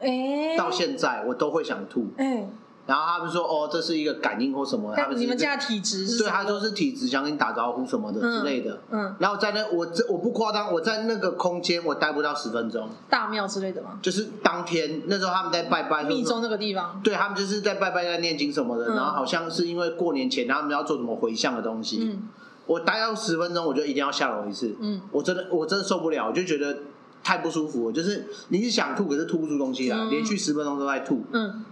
[0.00, 2.48] 哎，到现在我都会想吐，哎，
[2.86, 6.18] 然后他们说哦，这是一个感应或什么，他们你们家体质是？
[6.18, 13.98] 对，他说是体质，想跟你打招呼什么的之类的，嗯，然后在那我这我不夸张，我在那个空间我待不到十分钟，大庙之类的吗？
[14.02, 22.28] 就是当天那时候他们在拜拜，密宗那个地方，对他们就是在拜拜在念经什么的，然后好像是因为过年前他们要做什么回向的东西，嗯。
[22.66, 24.74] 我待到十分钟，我就一定要下楼一次。
[24.80, 26.74] 嗯，我真的我真的受不了，我就觉得
[27.22, 27.92] 太不舒服了。
[27.92, 31.22] 就是你是想吐，可是吐不出东西来，嗯、连续十分钟都在吐。
[31.32, 31.62] 嗯，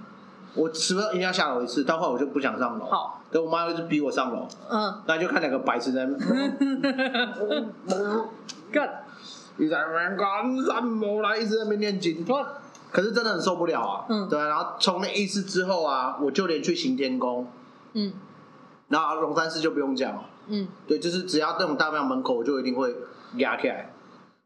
[0.55, 2.85] 我十分钟一定要下楼一次，到后来我就不想上楼。
[2.85, 4.47] 好，等我妈一直逼我上楼。
[4.69, 6.19] 嗯，那就看两个白痴在那。
[8.71, 9.05] 干，
[9.57, 9.77] 你在
[10.17, 11.39] 干什么来？
[11.39, 12.25] 一直在那边念经。
[12.91, 14.05] 可是真的很受不了啊。
[14.09, 14.39] 嗯，对。
[14.39, 17.47] 然后从那一次之后啊，我就连去行天宫。
[17.95, 18.13] 嗯，
[18.89, 20.25] 然后龙山寺就不用讲了。
[20.49, 22.95] 嗯，对，就是只要这种大庙门口，我就一定会
[23.37, 23.91] 压起来。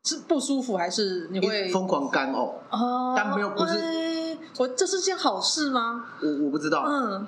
[0.05, 2.53] 是不舒服还是你会疯狂干呕？
[2.71, 3.75] 哦，但没有不是，
[4.59, 6.07] 我这是件好事吗？
[6.23, 6.85] 我我不知道。
[6.88, 7.27] 嗯，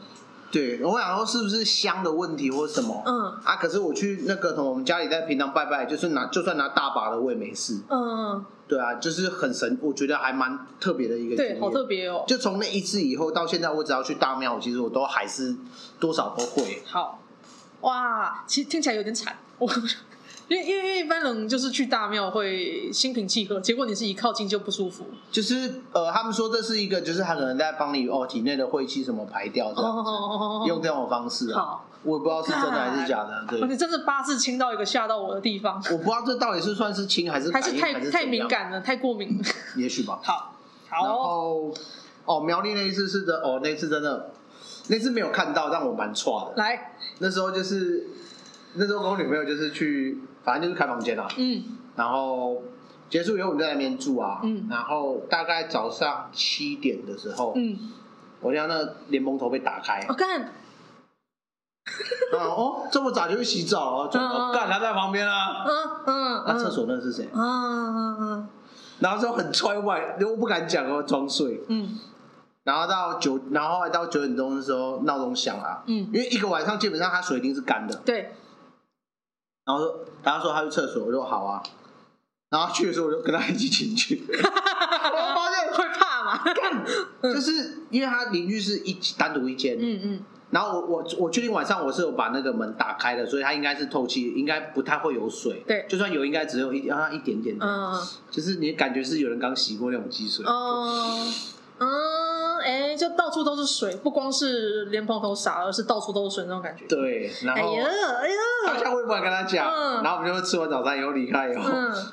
[0.51, 3.03] 对，我想说是不是香的问题或什么？
[3.05, 7.81] 嗯啊，可是我去那个从我们家里在平常拜拜，就是拿就算拿大把的我也没事。
[7.89, 11.55] 嗯，对啊，就是很神，我觉得还蛮特别的一个经验。
[11.57, 12.25] 对，好特别哦。
[12.27, 15.55] 就从那一次以后到现在，我只要去大庙，其实我都还是
[16.01, 16.83] 多少都会。
[16.87, 17.21] 好。
[17.83, 19.71] 哇，其实听起来有点惨，我
[20.49, 25.05] 因为因为一般人就是去大庙会心平气和，结果你是一靠近就不舒服。
[25.31, 31.61] 就是呃，他们说这是一个，就是他可能在帮你哦体内的晦气什么排掉这样子，哦、用这种方式啊。
[31.61, 33.45] 好我也不知道是真的还是假的。
[33.49, 35.83] 对，你真是八字轻到一个吓到我的地方。
[35.91, 39.43] 我不知道这到底是算是轻还是还是太太敏感了，太过敏。
[39.77, 40.21] 也许吧。
[40.23, 40.55] 好，
[40.89, 41.05] 好。
[41.05, 41.75] 然后
[42.25, 44.31] 哦，苗栗那一次是的，哦，那次真的。
[44.91, 46.63] 那次没有看到，让我蛮错的。
[46.63, 48.07] 来，那时候就是
[48.75, 51.27] 那时候跟我女朋友就是去，反正就是开房间啊。
[51.37, 51.65] 嗯。
[51.97, 52.63] 然后
[53.09, 54.41] 结束以后，我们在那边住啊。
[54.43, 54.67] 嗯。
[54.71, 57.79] 然后大概早上七点的时候，嗯，
[58.41, 60.05] 我听到那莲蓬头被打开。
[60.09, 60.53] 我看。
[62.33, 64.09] 哦，这么早就去洗澡了？
[64.53, 65.65] 干，他在旁边啊。
[65.67, 65.75] 嗯
[66.07, 66.45] 嗯。
[66.47, 67.29] 那厕所那是谁？
[67.33, 68.49] 嗯嗯嗯。
[69.01, 71.63] 然后就很踹外，我不敢讲哦，装睡。
[71.69, 71.99] 嗯。
[72.65, 75.83] 然后到九，然后到九点钟的时候，闹钟响了。
[75.87, 77.97] 嗯，因为一个晚上基本上他水一定是干的。
[78.05, 78.35] 对。
[79.69, 81.63] 然后说，然后说他去厕所，我说好啊。
[82.49, 84.25] 然后去的时候，我就跟他一起进去。
[84.27, 86.43] 我发现会怕吗？
[86.43, 86.83] 干，
[87.35, 89.77] 就是因为他邻居是一单独一间。
[89.79, 90.25] 嗯嗯。
[90.51, 95.63] 然后我我我确定晚上我是有把那个门打开的，所以它应该是透气，应该不太会有水。
[95.67, 95.85] 对。
[95.87, 97.55] 就算有，应该只有一啊一点点。
[97.61, 98.01] 嗯。
[98.31, 100.43] 就是你感觉是有人刚洗过那种积水。
[100.47, 101.27] 哦。
[101.81, 101.89] 嗯。
[102.69, 106.85] 哎，就到处都是水，不光是莲蓬头洒，而是到处都是水那种感觉。
[106.87, 107.87] 对，然后哎呀
[108.21, 108.35] 哎呀，
[108.67, 109.65] 当下我也不敢跟他讲，
[110.03, 111.65] 然后我们就吃完早餐以后离开以后，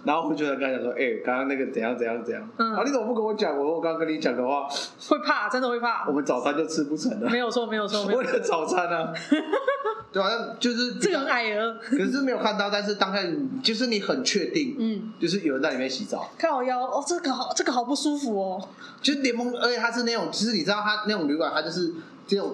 [0.05, 3.51] 然后我就跟他讲说，哎，刚刚那个怎样怎样怎样，啊，你怎么不跟我讲？
[3.57, 4.65] 我说我刚刚跟你讲的话，
[5.09, 7.29] 会怕，真的会怕，我们早餐就吃不成了。
[7.29, 9.13] 没有错，没有错，为了早餐呢，
[10.13, 13.19] 对啊，就是这个很矮儿，可是没有看到，但是当下
[13.61, 16.29] 就是你很确定，嗯，就是有人在里面洗澡。
[16.37, 18.61] 看我腰，哦，这个好，这个好不舒服哦。
[19.01, 21.91] 就是联盟，而且它是那种，其实你知道，它那种旅馆，它就是
[22.27, 22.53] 这种，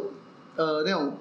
[0.56, 1.18] 呃，那种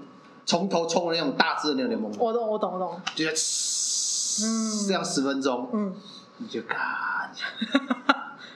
[0.46, 2.08] 从头冲的那种大只的那种联盟。
[2.16, 3.00] 我懂，我懂，我懂。
[3.16, 5.92] 就要嗯，这样十分钟，嗯，
[6.38, 7.32] 你就看，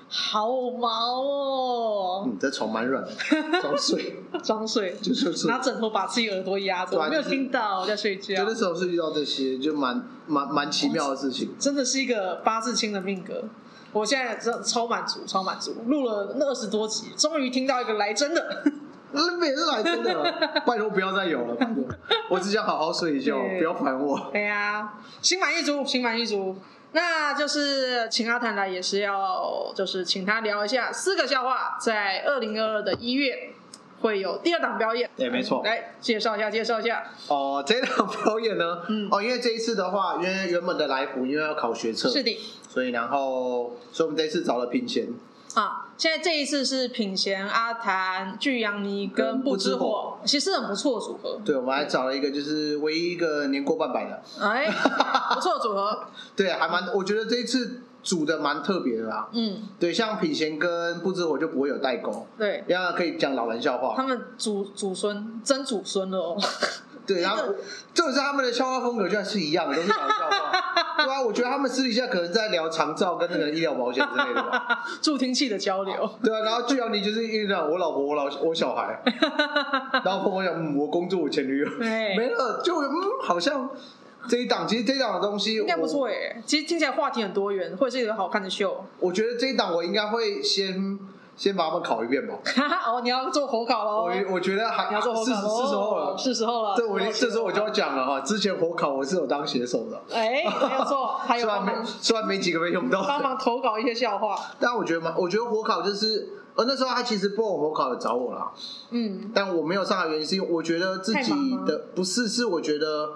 [0.09, 0.49] 好
[0.79, 2.25] 毛哦。
[2.29, 3.11] 嗯，这床蛮软的，
[3.61, 8.45] 装睡， 装睡，就是拿枕头把自己耳朵压着，我没有听到，我在睡觉。
[8.45, 11.51] 有的时候是遇到这些，就蛮蛮蛮奇妙的事情。
[11.59, 13.43] 真的是一个八字轻的命格。
[13.95, 18.65] 我现在真超满足，超满足，录了那二十多集，终于听到一个来真的，
[19.13, 20.23] 那也是来真的，
[20.67, 21.85] 拜托不要再有了，拜托，
[22.29, 24.29] 我只想好好睡一觉，不要烦我。
[24.33, 26.57] 对呀，心满意足，心满意足，
[26.93, 33.55] 那就是请阿谭来也是要，就是请他聊一下四个笑话，在二零二二的一月。
[34.01, 35.63] 会有第二档表演，对，没错。
[35.65, 37.03] 来介绍一下，介绍一下。
[37.27, 42.39] 哦，这档表演呢，嗯，哦，因为这一次的话，因为原本的来福因为要考学测，是的，
[42.75, 45.07] 所以然后，所以我们这一次找了品贤。
[45.55, 51.41] 啊，现在这一次是品贤、阿谭、巨阳尼跟不知火，其实很不错的组合。
[51.45, 54.67] 对，我们还找了一个，就是唯一一个年过半百的，哎，
[55.33, 56.05] 不错的组合。
[56.35, 57.83] 对，还蛮，我觉得这一次。
[58.05, 63.95] 组的蛮特别的啦，嗯，对，像品贤跟不知火就不会有代沟，对，这样可以讲老人笑话。
[63.97, 66.37] 他们祖祖孙真祖孙了哦，
[67.07, 67.55] 对，然后
[67.93, 70.53] 就是他们的笑话风格居然是一样的，都是搞笑话。
[70.97, 76.11] 对啊，我觉得他们私底下可能在聊长照跟那个医疗保险之类的吧， 助听器的交流。
[76.23, 79.03] 对啊，然后巨阳你就是一直讲我老婆、我老我小孩，
[80.05, 82.91] 然后朋友讲嗯，我工作、我前女友，对，没了，就嗯，
[83.23, 83.71] 好像。
[84.27, 88.83] 这一档其实这一档的东西应该不错耶，其实听起来话题很多元，会是一个好看的秀。
[88.99, 90.99] 我觉得这一档我应该会先
[91.37, 92.35] 先把他们考一遍吧。
[92.87, 94.05] 哦，你要做火烤喽？
[94.05, 96.75] 我我觉得还你要做火烤，是是时候了，是时候了。
[96.77, 104.37] 这我这时候我就要讲了哈，之前火烤我是有当写手的，哎，没有错， 还有虽然没虽然没几个没用到，帮忙投稿一些笑话。
[104.61, 108.53] 但我觉得嘛，我觉得火烤就是，呃，那时候他其实播我火烤的找我了，
[108.91, 111.33] 嗯，但我没有上的原因是因为我觉得自己
[111.67, 113.11] 的不是，是我觉得。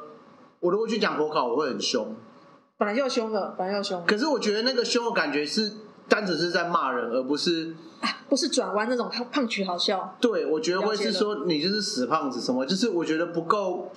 [0.61, 2.17] 我如果去讲火烤，我会很凶。
[2.77, 4.05] 本来就要凶的，本来就要凶。
[4.05, 5.73] 可是我觉得那个凶的感觉是
[6.09, 7.75] 单纯是在骂人，而不是
[8.29, 10.17] 不是转弯那种胖胖曲好笑。
[10.21, 13.91] 对，我觉得会是说你就是死胖子什么，就是我觉得不够。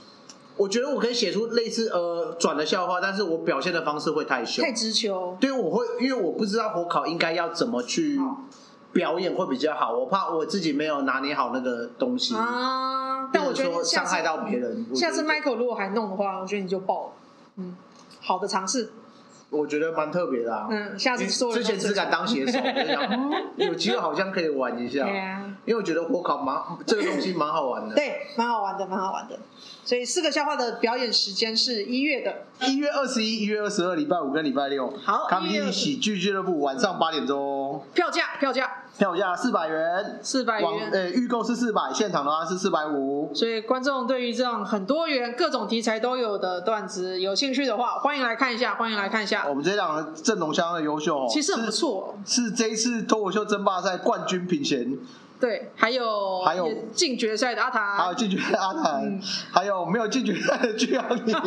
[0.57, 5.35] 我觉得我可以写出类似呃转的笑话，但是我表现的方式会太凶，太直球。
[5.39, 8.19] 对，我会因为我不知道火烤应该要怎么去
[8.91, 13.29] 表演会比较好，我怕我自己没有拿捏好那个东西啊。
[13.33, 14.85] 但我觉得伤害到别人。
[14.93, 17.11] 下次 Michael 如果还弄的话，我觉得你就爆了。
[17.55, 17.75] 嗯，
[18.19, 18.91] 好的尝试。
[19.51, 20.67] 我觉得蛮特别的啊。
[20.71, 21.53] 嗯，下次说。
[21.53, 22.57] 之前只敢当写手，
[23.57, 25.03] 有机会好像可以玩一下。
[25.03, 25.45] 对啊。
[25.65, 27.93] 因为我觉得火烤蛮这个东西蛮好玩的。
[27.93, 29.37] 对，蛮好玩的，蛮好玩的。
[29.83, 34.91] 所以四个笑话的表演时间是一月的，一月二十一、一月二十二，礼拜五跟礼拜六。
[34.97, 35.27] 好。
[35.27, 37.85] 卡米蒂喜剧俱乐部晚上八点钟。
[37.93, 38.80] 票价，票价。
[38.97, 40.91] 票价四百元，四百元。
[40.91, 43.33] 呃，预购是四百，现场的话是四百五。
[43.33, 49.45] 所以观众对于这样很多元、各种题材都有的段子有兴趣的话，欢迎来看一下，欢迎来看一下。
[49.47, 52.15] 我们这档阵容相当的优秀哦，其实很不错。
[52.25, 54.97] 是这一次脱口秀争霸赛冠军品衔。
[55.39, 59.19] 对，还有还有进决赛的阿谭，还有进决赛的阿谭，
[59.51, 61.33] 还有没有进决赛的巨阳尼。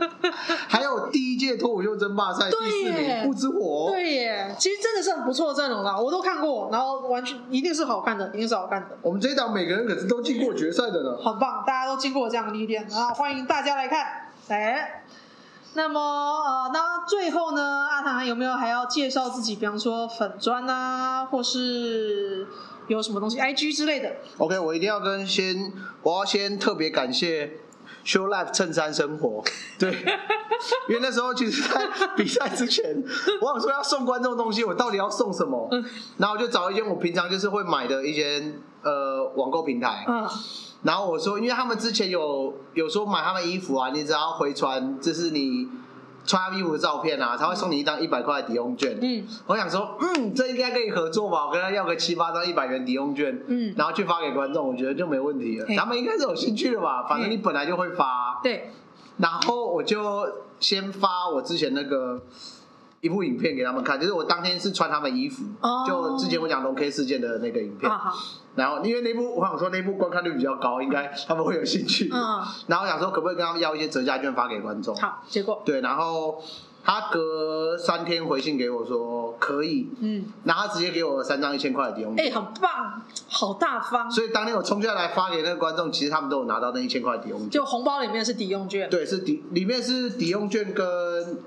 [0.68, 8.96] 还有第一届脱口秀争霸赛第四名不知火，对耶，其实真的是很不错的阵容啦，我都看过，然后完全一定是好看的，一定是好看的。
[9.02, 14.30] 我们这一档每个人可是都进过决赛的呢，很棒，大家都经过这样的历练，然后欢迎大家来看。
[14.48, 15.04] 哎，
[15.74, 19.56] 那么呃，那最后呢，阿唐有没有还要介绍自己？
[19.56, 22.46] 比方说粉砖啊，或是
[22.88, 25.72] 有什么东西，IG 之类的？OK，我一定要跟先，
[26.02, 27.52] 我要先特别感谢。
[28.04, 29.42] Show Life 衬衫生活，
[29.78, 29.90] 对，
[30.88, 33.02] 因为那时候其实，在 比赛之前，
[33.40, 35.68] 我想说要送观众东西，我到底要送什么？
[36.18, 40.28] 然后我就找一间我平常就是会买的一间呃网购平台，嗯，
[40.82, 45.68] 然后我说，因为他们之前有有说买他们衣服啊，你只要回传，这是你。
[46.24, 48.98] 穿衣服的照片啊，他会送你一张一百块的抵用券。
[49.00, 51.46] 嗯，我想说，嗯，这应该可以合作吧？
[51.46, 55.66] 我跟他要个七八张一百元抵用券，嗯，然后去发给观众，我觉得就没问题了。
[55.76, 57.06] 咱们应该是有兴趣的吧？
[57.08, 58.40] 反正你本来就会发。
[58.42, 58.70] 对。
[59.18, 60.26] 然后我就
[60.58, 62.22] 先发我之前那个
[63.02, 67.90] 一部影片给他们看，就是我当天是穿他们衣服，哦、就之前我讲龙 K 事件的那个影片。
[67.90, 68.12] 啊、
[68.54, 72.08] 然后因为那部我想说那部观看率比较高，应该他们会有兴趣。
[72.12, 72.40] 嗯。
[72.68, 74.94] 然后我想说可不可以跟他们要一些折价券发给观众？
[74.94, 76.40] 好，结果对，然后
[76.84, 82.24] 他隔三天回信给我说可以，嗯，然后他直接给我三张一千块的抵用券。
[82.24, 84.08] 哎、欸，很棒，好大方。
[84.08, 87.50] 所以当天我冲下来发给那个观众，其实他们都有拿到那一千块抵用券。
[87.50, 88.88] 就红包里面是抵用券。
[88.88, 90.86] 对，是抵里面是抵用券跟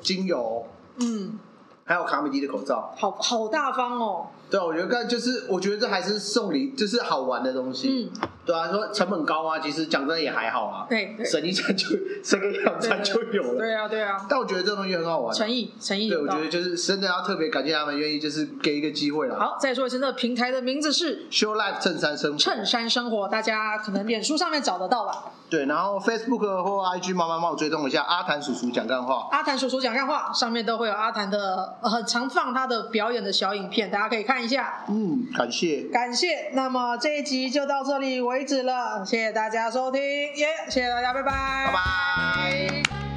[0.02, 0.66] 精油。
[0.98, 1.40] 嗯。
[1.88, 4.28] 还有卡米迪的口罩，好好大方哦。
[4.50, 8.10] 对啊，我觉得刚就是，我觉得这还是送礼，就是好玩的东西。
[8.12, 10.86] 嗯，对啊，说成本高啊，其实讲真的也还好啊。
[10.90, 11.88] 对对，省一餐就
[12.24, 13.58] 省个两餐就有了。
[13.58, 14.26] 对啊，对啊。
[14.30, 16.10] 但我觉得这东西很好玩，诚意，诚意。
[16.10, 19.40] 对，我觉得就是真的要特别感谢他们愿意就是给一个机会了。
[19.40, 22.38] 好，再说一次，那个平台的名字是 Show Life 衬衫生活。
[22.38, 25.32] 衬衫生活，大家可能脸书上面找得到吧。
[25.48, 29.28] 对，然后 Facebook 或 IG 慢慢帮我追踪一下阿谭叔叔讲干话。
[29.32, 34.84] 阿谭叔叔讲干话，上面都会有阿谭的很常放他的表演的小影片，大家可以看一下。
[34.90, 36.50] 嗯，感谢，感谢。
[36.52, 41.32] 那么这一集就到这里为止了，谢谢大家收听，耶、yeah，谢谢大家，拜拜，
[41.68, 43.15] 拜拜。